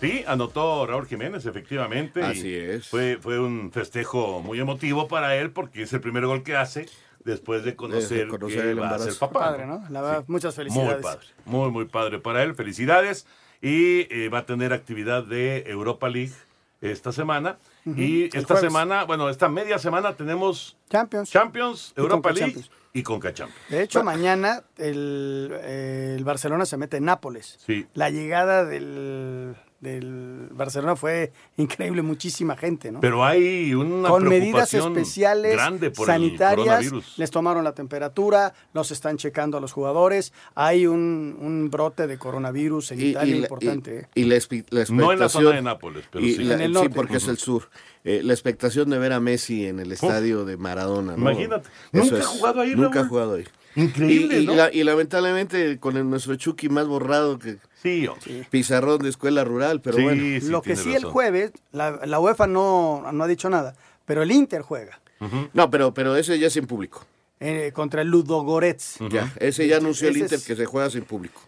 [0.00, 2.22] Sí, anotó Raúl Jiménez, efectivamente.
[2.22, 2.86] Así es.
[2.88, 6.86] Fue, fue un festejo muy emotivo para él porque es el primer gol que hace
[7.24, 9.40] después de conocer, De conocer que el va a ser papá.
[9.40, 9.82] Padre, ¿no?
[9.90, 10.94] La verdad, muchas felicidades.
[10.94, 12.54] Muy padre, muy, muy padre para él.
[12.54, 13.26] Felicidades.
[13.62, 16.34] Y eh, va a tener actividad de Europa League
[16.82, 17.56] esta semana.
[17.86, 18.60] Y esta jueves.
[18.60, 21.30] semana, bueno, esta media semana tenemos Champions.
[21.30, 22.70] Champions, Europa League Champions.
[22.92, 23.60] y Conca Champions.
[23.70, 27.58] De hecho, mañana el, el Barcelona se mete en Nápoles.
[27.64, 27.86] Sí.
[27.94, 33.00] La llegada del, del Barcelona fue increíble, muchísima gente, ¿no?
[33.00, 38.90] Pero hay una Con medidas especiales grande por el sanitarias, les tomaron la temperatura, los
[38.90, 43.34] están checando a los jugadores, hay un, un brote de coronavirus en Y- y Italia
[43.34, 43.98] la- importante.
[43.98, 44.08] ¿eh?
[44.14, 46.44] Y, y la, No en la zona de Nápoles, pero y sí.
[46.44, 46.90] la- En el sí, norte.
[46.94, 47.68] porque es el sur.
[48.04, 51.12] Eh, la expectación de ver a Messi en el estadio de Maradona.
[51.16, 51.18] ¿no?
[51.18, 51.68] Imagínate.
[51.92, 53.44] Eso Nunca ha jugado ahí, Nunca ha jugado ahí.
[53.76, 54.54] Increíble, y, y ¿no?
[54.54, 58.46] la- y lamentablemente con el, nuestro Chucky más borrado que Sí, hombre.
[58.50, 60.22] pizarrón de escuela rural, pero Sí, bueno.
[60.40, 64.22] sí, Lo que sí el jueves, la, la UEFA no, no ha dicho nada, pero
[64.22, 65.00] el Inter juega
[65.52, 67.04] No, pero, pero ese ya es sin público.
[67.38, 68.96] eh, contra el Ludogorets.
[69.10, 71.40] Ya, ese ya anunció el Inter es- que se juega sin público.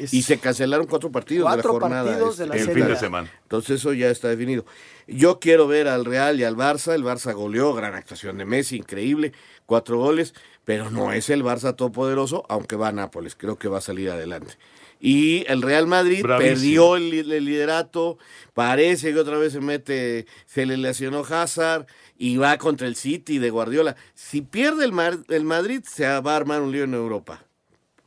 [0.00, 2.04] es- Y se cancelaron cuatro partidos de la jornada.
[2.10, 3.30] partidos de la El Serie fin de semana.
[3.44, 4.66] Entonces eso ya está definido.
[5.06, 6.92] Yo quiero ver al Real y al Barça.
[6.94, 9.32] El Barça goleó, gran actuación de Messi, increíble,
[9.64, 10.34] cuatro goles,
[10.66, 14.10] pero no es el Barça todopoderoso, aunque va a Nápoles, creo que va a salir
[14.10, 14.54] adelante.
[15.00, 16.54] Y el Real Madrid Bravísimo.
[16.54, 18.18] perdió el, li- el liderato,
[18.54, 21.86] parece que otra vez se mete, se le lesionó Hazard
[22.18, 23.94] y va contra el City de Guardiola.
[24.14, 27.44] Si pierde el, Mar- el Madrid, se va a armar un lío en Europa.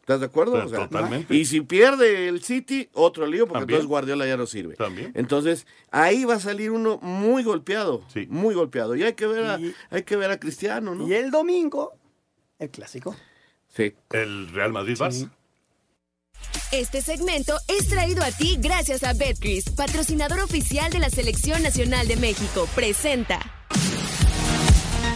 [0.01, 0.53] ¿Estás de acuerdo?
[0.53, 1.35] Pero O sea, totalmente.
[1.35, 3.75] Y si pierde el City, otro lío, porque También.
[3.77, 4.73] entonces Guardiola ya no sirve.
[4.75, 5.11] También.
[5.13, 8.01] Entonces, ahí va a salir uno muy golpeado.
[8.11, 8.25] Sí.
[8.29, 8.95] Muy golpeado.
[8.95, 11.07] Y hay que ver a, Y- hay que ver a Cristiano, ¿no?
[11.07, 11.93] Y el domingo,
[12.59, 13.15] el clásico.
[13.67, 13.95] Sí.
[14.11, 15.29] El Real Madrid Barça.
[16.71, 22.07] Este segmento es traído a ti gracias a Betcris, patrocinador oficial de la Selección Nacional
[22.07, 22.67] de México.
[22.75, 23.39] Presenta.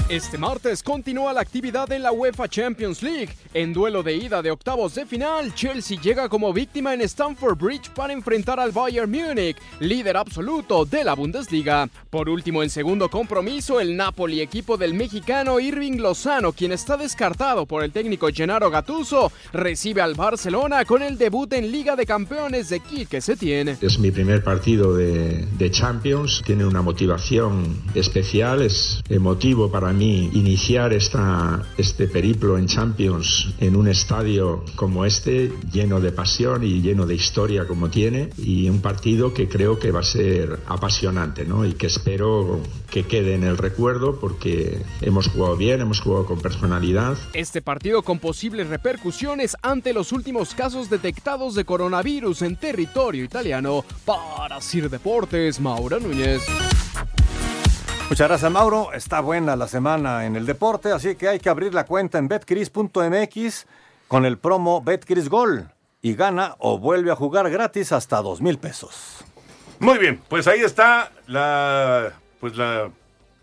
[0.10, 3.30] Este martes continúa la actividad en la UEFA Champions League.
[3.54, 7.90] En duelo de ida de octavos de final, Chelsea llega como víctima en Stamford Bridge
[7.92, 11.88] para enfrentar al Bayern Múnich, líder absoluto de la Bundesliga.
[12.10, 17.66] Por último, en segundo compromiso, el Napoli, equipo del mexicano Irving Lozano, quien está descartado
[17.66, 22.68] por el técnico Gennaro Gattuso, recibe al Barcelona con el debut en Liga de Campeones
[22.70, 23.78] de Quique Setién.
[23.82, 30.30] Es mi primer partido de, de Champions, tiene una motivación especial, es emotivo para mí
[30.34, 36.82] iniciar esta, este periplo en Champions en un estadio como este, lleno de pasión y
[36.82, 41.46] lleno de historia como tiene, y un partido que creo que va a ser apasionante,
[41.46, 41.66] ¿no?
[41.66, 46.40] Y que espero que quede en el recuerdo porque hemos jugado bien, hemos jugado con
[46.40, 53.24] personalidad, Este partido con posibles repercusiones ante los últimos casos detectados de coronavirus en territorio
[53.24, 53.84] italiano.
[54.06, 56.42] Para Sir Deportes, Maura Núñez.
[58.14, 58.94] Muchas gracias, Mauro.
[58.94, 62.28] Está buena la semana en el deporte, así que hay que abrir la cuenta en
[62.28, 63.66] betcris.mx
[64.08, 65.68] con el promo Betcris Gol
[66.00, 69.26] y gana o vuelve a jugar gratis hasta dos mil pesos.
[69.80, 72.92] Muy bien, pues ahí está la, pues la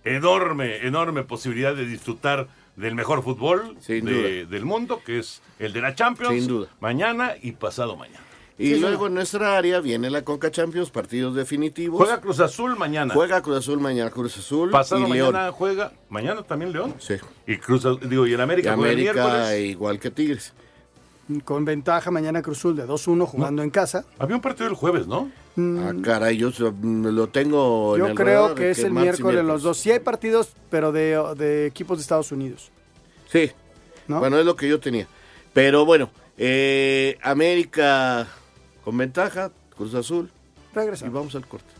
[0.05, 2.47] enorme, enorme posibilidad de disfrutar
[2.77, 3.77] del mejor fútbol
[4.23, 6.33] de- del mundo, que es el de la Champions.
[6.33, 6.69] Sin duda.
[6.79, 8.21] Mañana y pasado mañana.
[8.63, 11.99] Y luego en nuestra área viene la Conca Champions, partidos definitivos.
[11.99, 13.15] Juega Cruz Azul mañana.
[13.15, 15.33] Juega Cruz Azul mañana, Cruz Azul Pasado y León.
[15.33, 15.93] mañana juega.
[16.11, 16.95] ¿Mañana también León?
[16.99, 17.15] Sí.
[17.47, 19.71] Y Cruz Azul- digo, y el Y América, juega el América miércoles.
[19.71, 20.53] igual que Tigres.
[21.45, 24.05] Con ventaja mañana Cruzul de 2-1 jugando en casa.
[24.19, 25.31] Había un partido el jueves, ¿no?
[25.57, 29.21] Ah, caray, yo so- lo tengo en Yo el creo radar, que es el martes
[29.21, 29.79] y miércoles los dos.
[29.79, 32.71] Sí hay partidos, pero de, de equipos de Estados Unidos.
[33.31, 33.51] Sí.
[34.09, 34.19] ¿No?
[34.19, 35.07] Bueno, es lo que yo tenía.
[35.53, 38.27] Pero bueno, eh, América
[38.85, 40.31] con ventaja, Cruz Azul.
[40.75, 41.07] Regresa.
[41.07, 41.80] Y vamos al corte.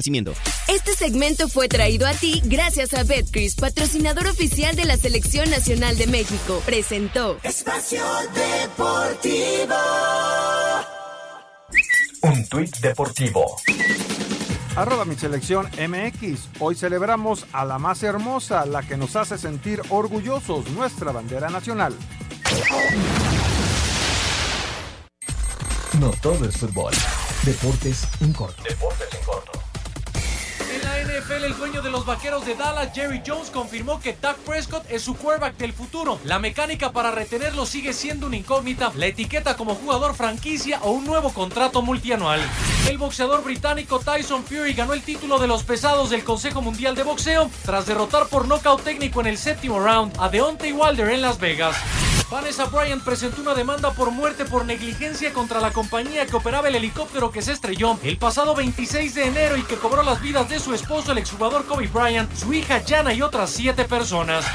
[0.67, 5.95] Este segmento fue traído a ti gracias a Betcris, patrocinador oficial de la Selección Nacional
[5.95, 6.61] de México.
[6.65, 9.75] Presentó Espacio Deportivo.
[12.23, 13.57] Un tuit deportivo.
[14.75, 16.49] Arroba mi selección MX.
[16.59, 21.93] Hoy celebramos a la más hermosa, la que nos hace sentir orgullosos, nuestra bandera nacional.
[25.99, 26.93] No todo es fútbol.
[27.43, 28.63] Deportes en corto.
[28.63, 29.60] Deportes en corto.
[31.29, 35.15] El dueño de los vaqueros de Dallas, Jerry Jones, confirmó que Dak Prescott es su
[35.15, 36.19] quarterback del futuro.
[36.25, 41.05] La mecánica para retenerlo sigue siendo una incógnita, la etiqueta como jugador franquicia o un
[41.05, 42.41] nuevo contrato multianual.
[42.89, 47.03] El boxeador británico Tyson Fury ganó el título de los pesados del Consejo Mundial de
[47.03, 51.39] Boxeo tras derrotar por nocaut técnico en el séptimo round a Deontay Wilder en Las
[51.39, 51.75] Vegas.
[52.31, 56.75] Vanessa Bryant presentó una demanda por muerte por negligencia contra la compañía que operaba el
[56.75, 60.61] helicóptero que se estrelló el pasado 26 de enero y que cobró las vidas de
[60.61, 64.45] su esposo, el exjugador Kobe Bryant, su hija Jana y otras siete personas.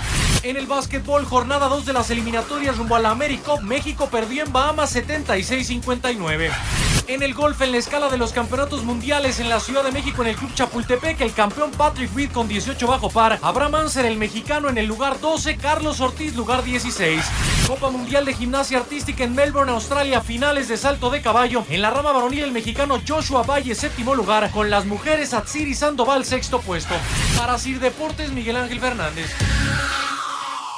[0.43, 4.53] En el básquetbol, jornada 2 de las eliminatorias rumbo a la AmeriCup, México perdió en
[4.53, 6.51] Bahamas 76-59.
[7.09, 10.22] En el golf, en la escala de los campeonatos mundiales en la Ciudad de México,
[10.22, 14.16] en el Club Chapultepec, el campeón Patrick Reed con 18 bajo par, Abraham Anser, el
[14.16, 17.22] mexicano, en el lugar 12, Carlos Ortiz, lugar 16.
[17.67, 21.64] Copa Mundial de Gimnasia Artística en Melbourne, Australia, finales de salto de caballo.
[21.69, 26.25] En la rama varonil, el mexicano Joshua Valle, séptimo lugar, con las mujeres Atsiri Sandoval,
[26.25, 26.95] sexto puesto.
[27.37, 29.33] Para Sir Deportes, Miguel Ángel Fernández.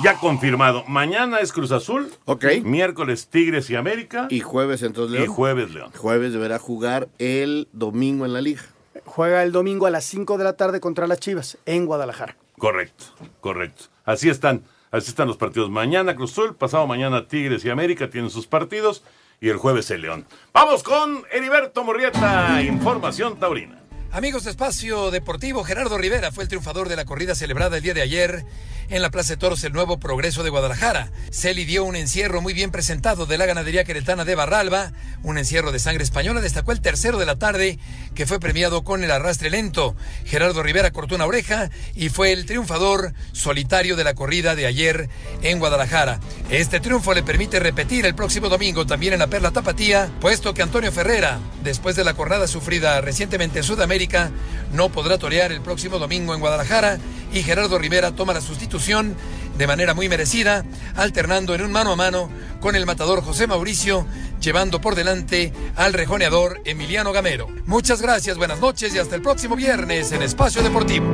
[0.02, 0.84] Ya confirmado.
[0.86, 2.10] Mañana es Cruz Azul.
[2.24, 2.44] Ok.
[2.62, 4.26] Miércoles Tigres y América.
[4.30, 5.34] Y jueves entonces Y León.
[5.34, 5.92] jueves León.
[5.94, 8.62] Jueves deberá jugar el domingo en la liga.
[9.04, 12.36] Juega el domingo a las 5 de la tarde contra las Chivas en Guadalajara.
[12.56, 13.04] Correcto,
[13.40, 13.84] correcto.
[14.04, 15.70] Así están, así están los partidos.
[15.70, 19.02] Mañana Cruz Azul, pasado mañana Tigres y América tienen sus partidos
[19.40, 20.26] y el jueves el León.
[20.52, 23.87] Vamos con Heriberto Morrieta, información taurina.
[24.10, 27.92] Amigos de Espacio Deportivo, Gerardo Rivera fue el triunfador de la corrida celebrada el día
[27.92, 28.46] de ayer
[28.88, 31.10] en la Plaza de Toros El Nuevo Progreso de Guadalajara.
[31.30, 34.92] Se lidió un encierro muy bien presentado de la ganadería queretana de Barralba,
[35.22, 36.40] un encierro de sangre española.
[36.40, 37.78] Destacó el tercero de la tarde,
[38.14, 39.94] que fue premiado con el arrastre lento.
[40.24, 45.10] Gerardo Rivera cortó una oreja y fue el triunfador solitario de la corrida de ayer
[45.42, 46.18] en Guadalajara.
[46.48, 50.62] Este triunfo le permite repetir el próximo domingo también en la Perla Tapatía, puesto que
[50.62, 53.97] Antonio Ferrera, después de la jornada sufrida recientemente en Sudamérica,
[54.72, 56.98] no podrá torear el próximo domingo en Guadalajara
[57.32, 59.16] y Gerardo Rivera toma la sustitución
[59.56, 62.30] de manera muy merecida, alternando en un mano a mano
[62.60, 64.06] con el matador José Mauricio,
[64.40, 67.48] llevando por delante al rejoneador Emiliano Gamero.
[67.66, 71.06] Muchas gracias, buenas noches y hasta el próximo viernes en Espacio Deportivo.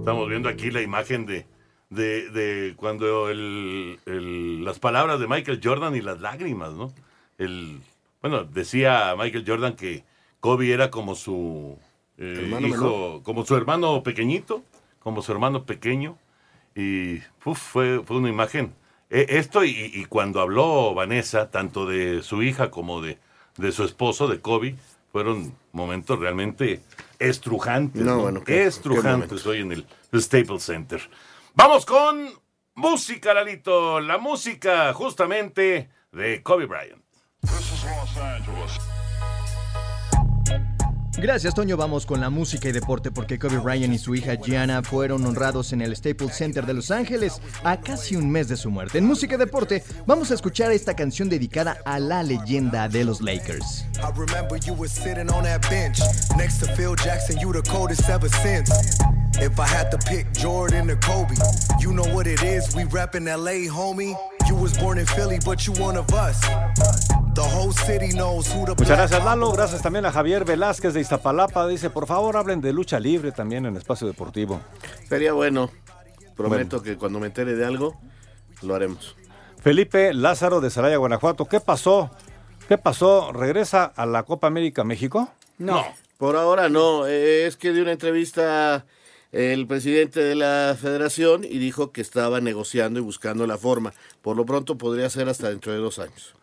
[0.00, 1.46] Estamos viendo aquí la imagen de,
[1.88, 6.92] de, cuando las palabras de Michael Jordan y las lágrimas, ¿no?
[7.38, 7.80] El,
[8.20, 10.04] bueno, decía Michael Jordan que
[10.46, 11.76] Kobe era como su
[12.18, 13.22] eh, Hermano hijo, menor.
[13.24, 14.62] como su hermano pequeñito,
[15.00, 16.16] como su hermano pequeño.
[16.76, 18.72] Y uf, fue, fue una imagen.
[19.10, 23.18] Eh, esto y, y cuando habló Vanessa, tanto de su hija como de,
[23.56, 24.76] de su esposo, de Kobe,
[25.10, 26.80] fueron momentos realmente
[27.18, 28.02] estrujantes.
[28.02, 28.22] No, ¿no?
[28.22, 31.00] bueno, qué- qué estrujantes hoy en el Staples Center.
[31.54, 32.30] Vamos con
[32.76, 33.98] música, Lalito.
[34.00, 37.02] La música justamente de Kobe Bryant.
[41.18, 41.76] Gracias, Toño.
[41.76, 45.72] Vamos con la música y deporte porque Kobe Bryant y su hija Gianna fueron honrados
[45.72, 48.98] en el Staples Center de Los Ángeles a casi un mes de su muerte.
[48.98, 53.22] En música y deporte, vamos a escuchar esta canción dedicada a la leyenda de los
[53.22, 53.86] Lakers.
[59.38, 61.34] If I had to pick Jordan or Kobe,
[61.78, 62.74] you know what it is.
[62.74, 64.16] We LA, homie.
[64.48, 66.40] You was born in Philly, but you one of us.
[67.34, 69.52] The whole city knows who the Muchas gracias, Lalo.
[69.52, 71.66] Gracias también a Javier Velázquez de Iztapalapa.
[71.66, 74.60] Dice, por favor, hablen de lucha libre también en Espacio Deportivo.
[75.08, 75.70] Sería bueno.
[76.36, 77.98] Prometo que cuando me entere de algo,
[78.62, 79.16] lo haremos.
[79.60, 81.46] Felipe Lázaro de Saraya, Guanajuato.
[81.46, 82.10] ¿Qué pasó?
[82.68, 83.32] ¿Qué pasó?
[83.32, 85.28] ¿Regresa a la Copa América México?
[85.58, 85.84] No.
[86.18, 87.06] Por ahora no.
[87.06, 88.84] Eh, Es que dio una entrevista
[89.36, 93.92] el presidente de la federación y dijo que estaba negociando y buscando la forma.
[94.22, 96.34] Por lo pronto podría ser hasta dentro de dos años.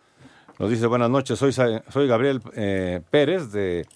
[0.59, 3.87] Nos dice buenas noches, soy, soy Gabriel eh, Pérez, de,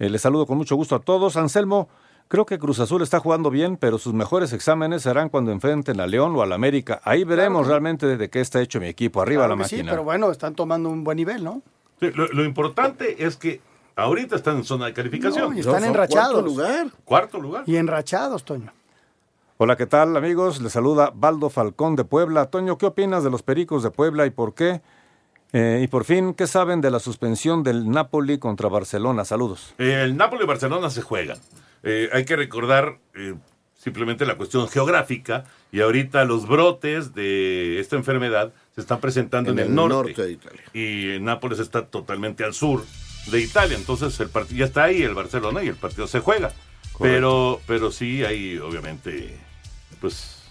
[0.00, 1.36] eh, les saludo con mucho gusto a todos.
[1.36, 1.88] Anselmo,
[2.26, 6.08] creo que Cruz Azul está jugando bien, pero sus mejores exámenes serán cuando enfrenten a
[6.08, 7.00] León o al América.
[7.04, 9.22] Ahí veremos realmente de qué está hecho mi equipo.
[9.22, 9.92] Arriba Claro la que sí, máquina.
[9.92, 11.62] pero bueno, están tomando un buen nivel, ¿no?
[12.00, 13.60] Sí, lo, lo importante es que
[14.00, 15.50] ahorita están en zona de calificación.
[15.50, 16.32] No, y están enrachados.
[16.32, 16.86] Cuarto lugar.
[17.04, 17.64] Cuarto lugar.
[17.66, 18.72] Y enrachados, Toño.
[19.58, 20.60] Hola, ¿qué tal amigos?
[20.62, 22.46] Les saluda Baldo Falcón de Puebla.
[22.46, 24.80] Toño, ¿qué opinas de los Pericos de Puebla y por qué?
[25.52, 29.24] Eh, y por fin, ¿qué saben de la suspensión del Napoli contra Barcelona?
[29.24, 29.74] Saludos.
[29.78, 31.38] El Napoli y Barcelona se juegan.
[31.82, 33.34] Eh, hay que recordar eh,
[33.74, 39.58] simplemente la cuestión geográfica y ahorita los brotes de esta enfermedad se están presentando en,
[39.58, 39.94] En el, el norte.
[40.08, 40.62] norte de Italia.
[40.72, 42.82] Y Nápoles está totalmente al sur
[43.26, 43.76] de Italia.
[43.76, 46.52] Entonces el partido ya está ahí el Barcelona y el partido se juega.
[46.98, 49.38] Pero, pero sí hay obviamente
[50.00, 50.42] pues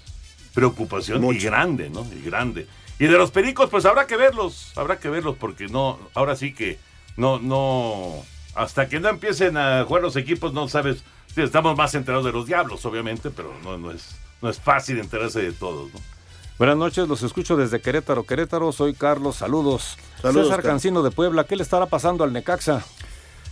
[0.53, 2.07] preocupación y grande, ¿no?
[2.11, 2.67] Y grande.
[2.97, 6.53] Y de los pericos, pues habrá que verlos, habrá que verlos, porque no, ahora sí
[6.53, 6.79] que
[7.15, 11.03] no, no, hasta que no empiecen a jugar los equipos, no sabes,
[11.35, 15.41] estamos más enterados de los diablos, obviamente, pero no, no es, no es fácil enterarse
[15.41, 15.99] de todos, ¿no?
[16.59, 18.73] Buenas noches, los escucho desde Querétaro, Querétaro.
[18.73, 19.97] Soy Carlos, saludos.
[20.21, 20.73] Saludos, César Carlos.
[20.73, 22.83] Cancino de Puebla, ¿qué le estará pasando al Necaxa?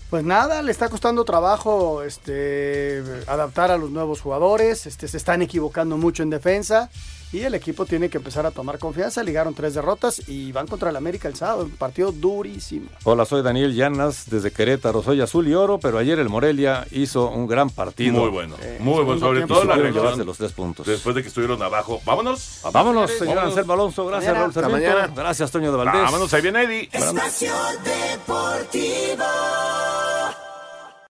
[0.09, 5.41] Pues nada, le está costando trabajo este, adaptar a los nuevos jugadores, este, se están
[5.41, 6.89] equivocando mucho en defensa
[7.32, 9.23] y el equipo tiene que empezar a tomar confianza.
[9.23, 12.88] Ligaron tres derrotas y van contra el América el sábado, un partido durísimo.
[13.03, 15.03] Hola, soy Daniel Llanas desde Querétaro.
[15.03, 18.13] Soy azul y oro, pero ayer el Morelia hizo un gran partido.
[18.13, 20.86] Muy bueno, muy bueno, sobre todo la llevarse los tres puntos.
[20.86, 22.01] Después de que estuvieron abajo.
[22.05, 22.61] Vámonos.
[22.71, 23.49] Vámonos, señor Vámonos.
[23.51, 24.05] Anselmo Alonso.
[24.05, 24.43] Gracias, Mañana.
[24.43, 24.88] Raúl Sarmiento.
[24.88, 25.13] Hasta mañana.
[25.15, 26.01] Gracias, Toño de Valdés.
[26.01, 26.89] Vámonos, ahí viene Eddie.
[26.91, 27.53] Espacio
[27.84, 29.23] Deportivo.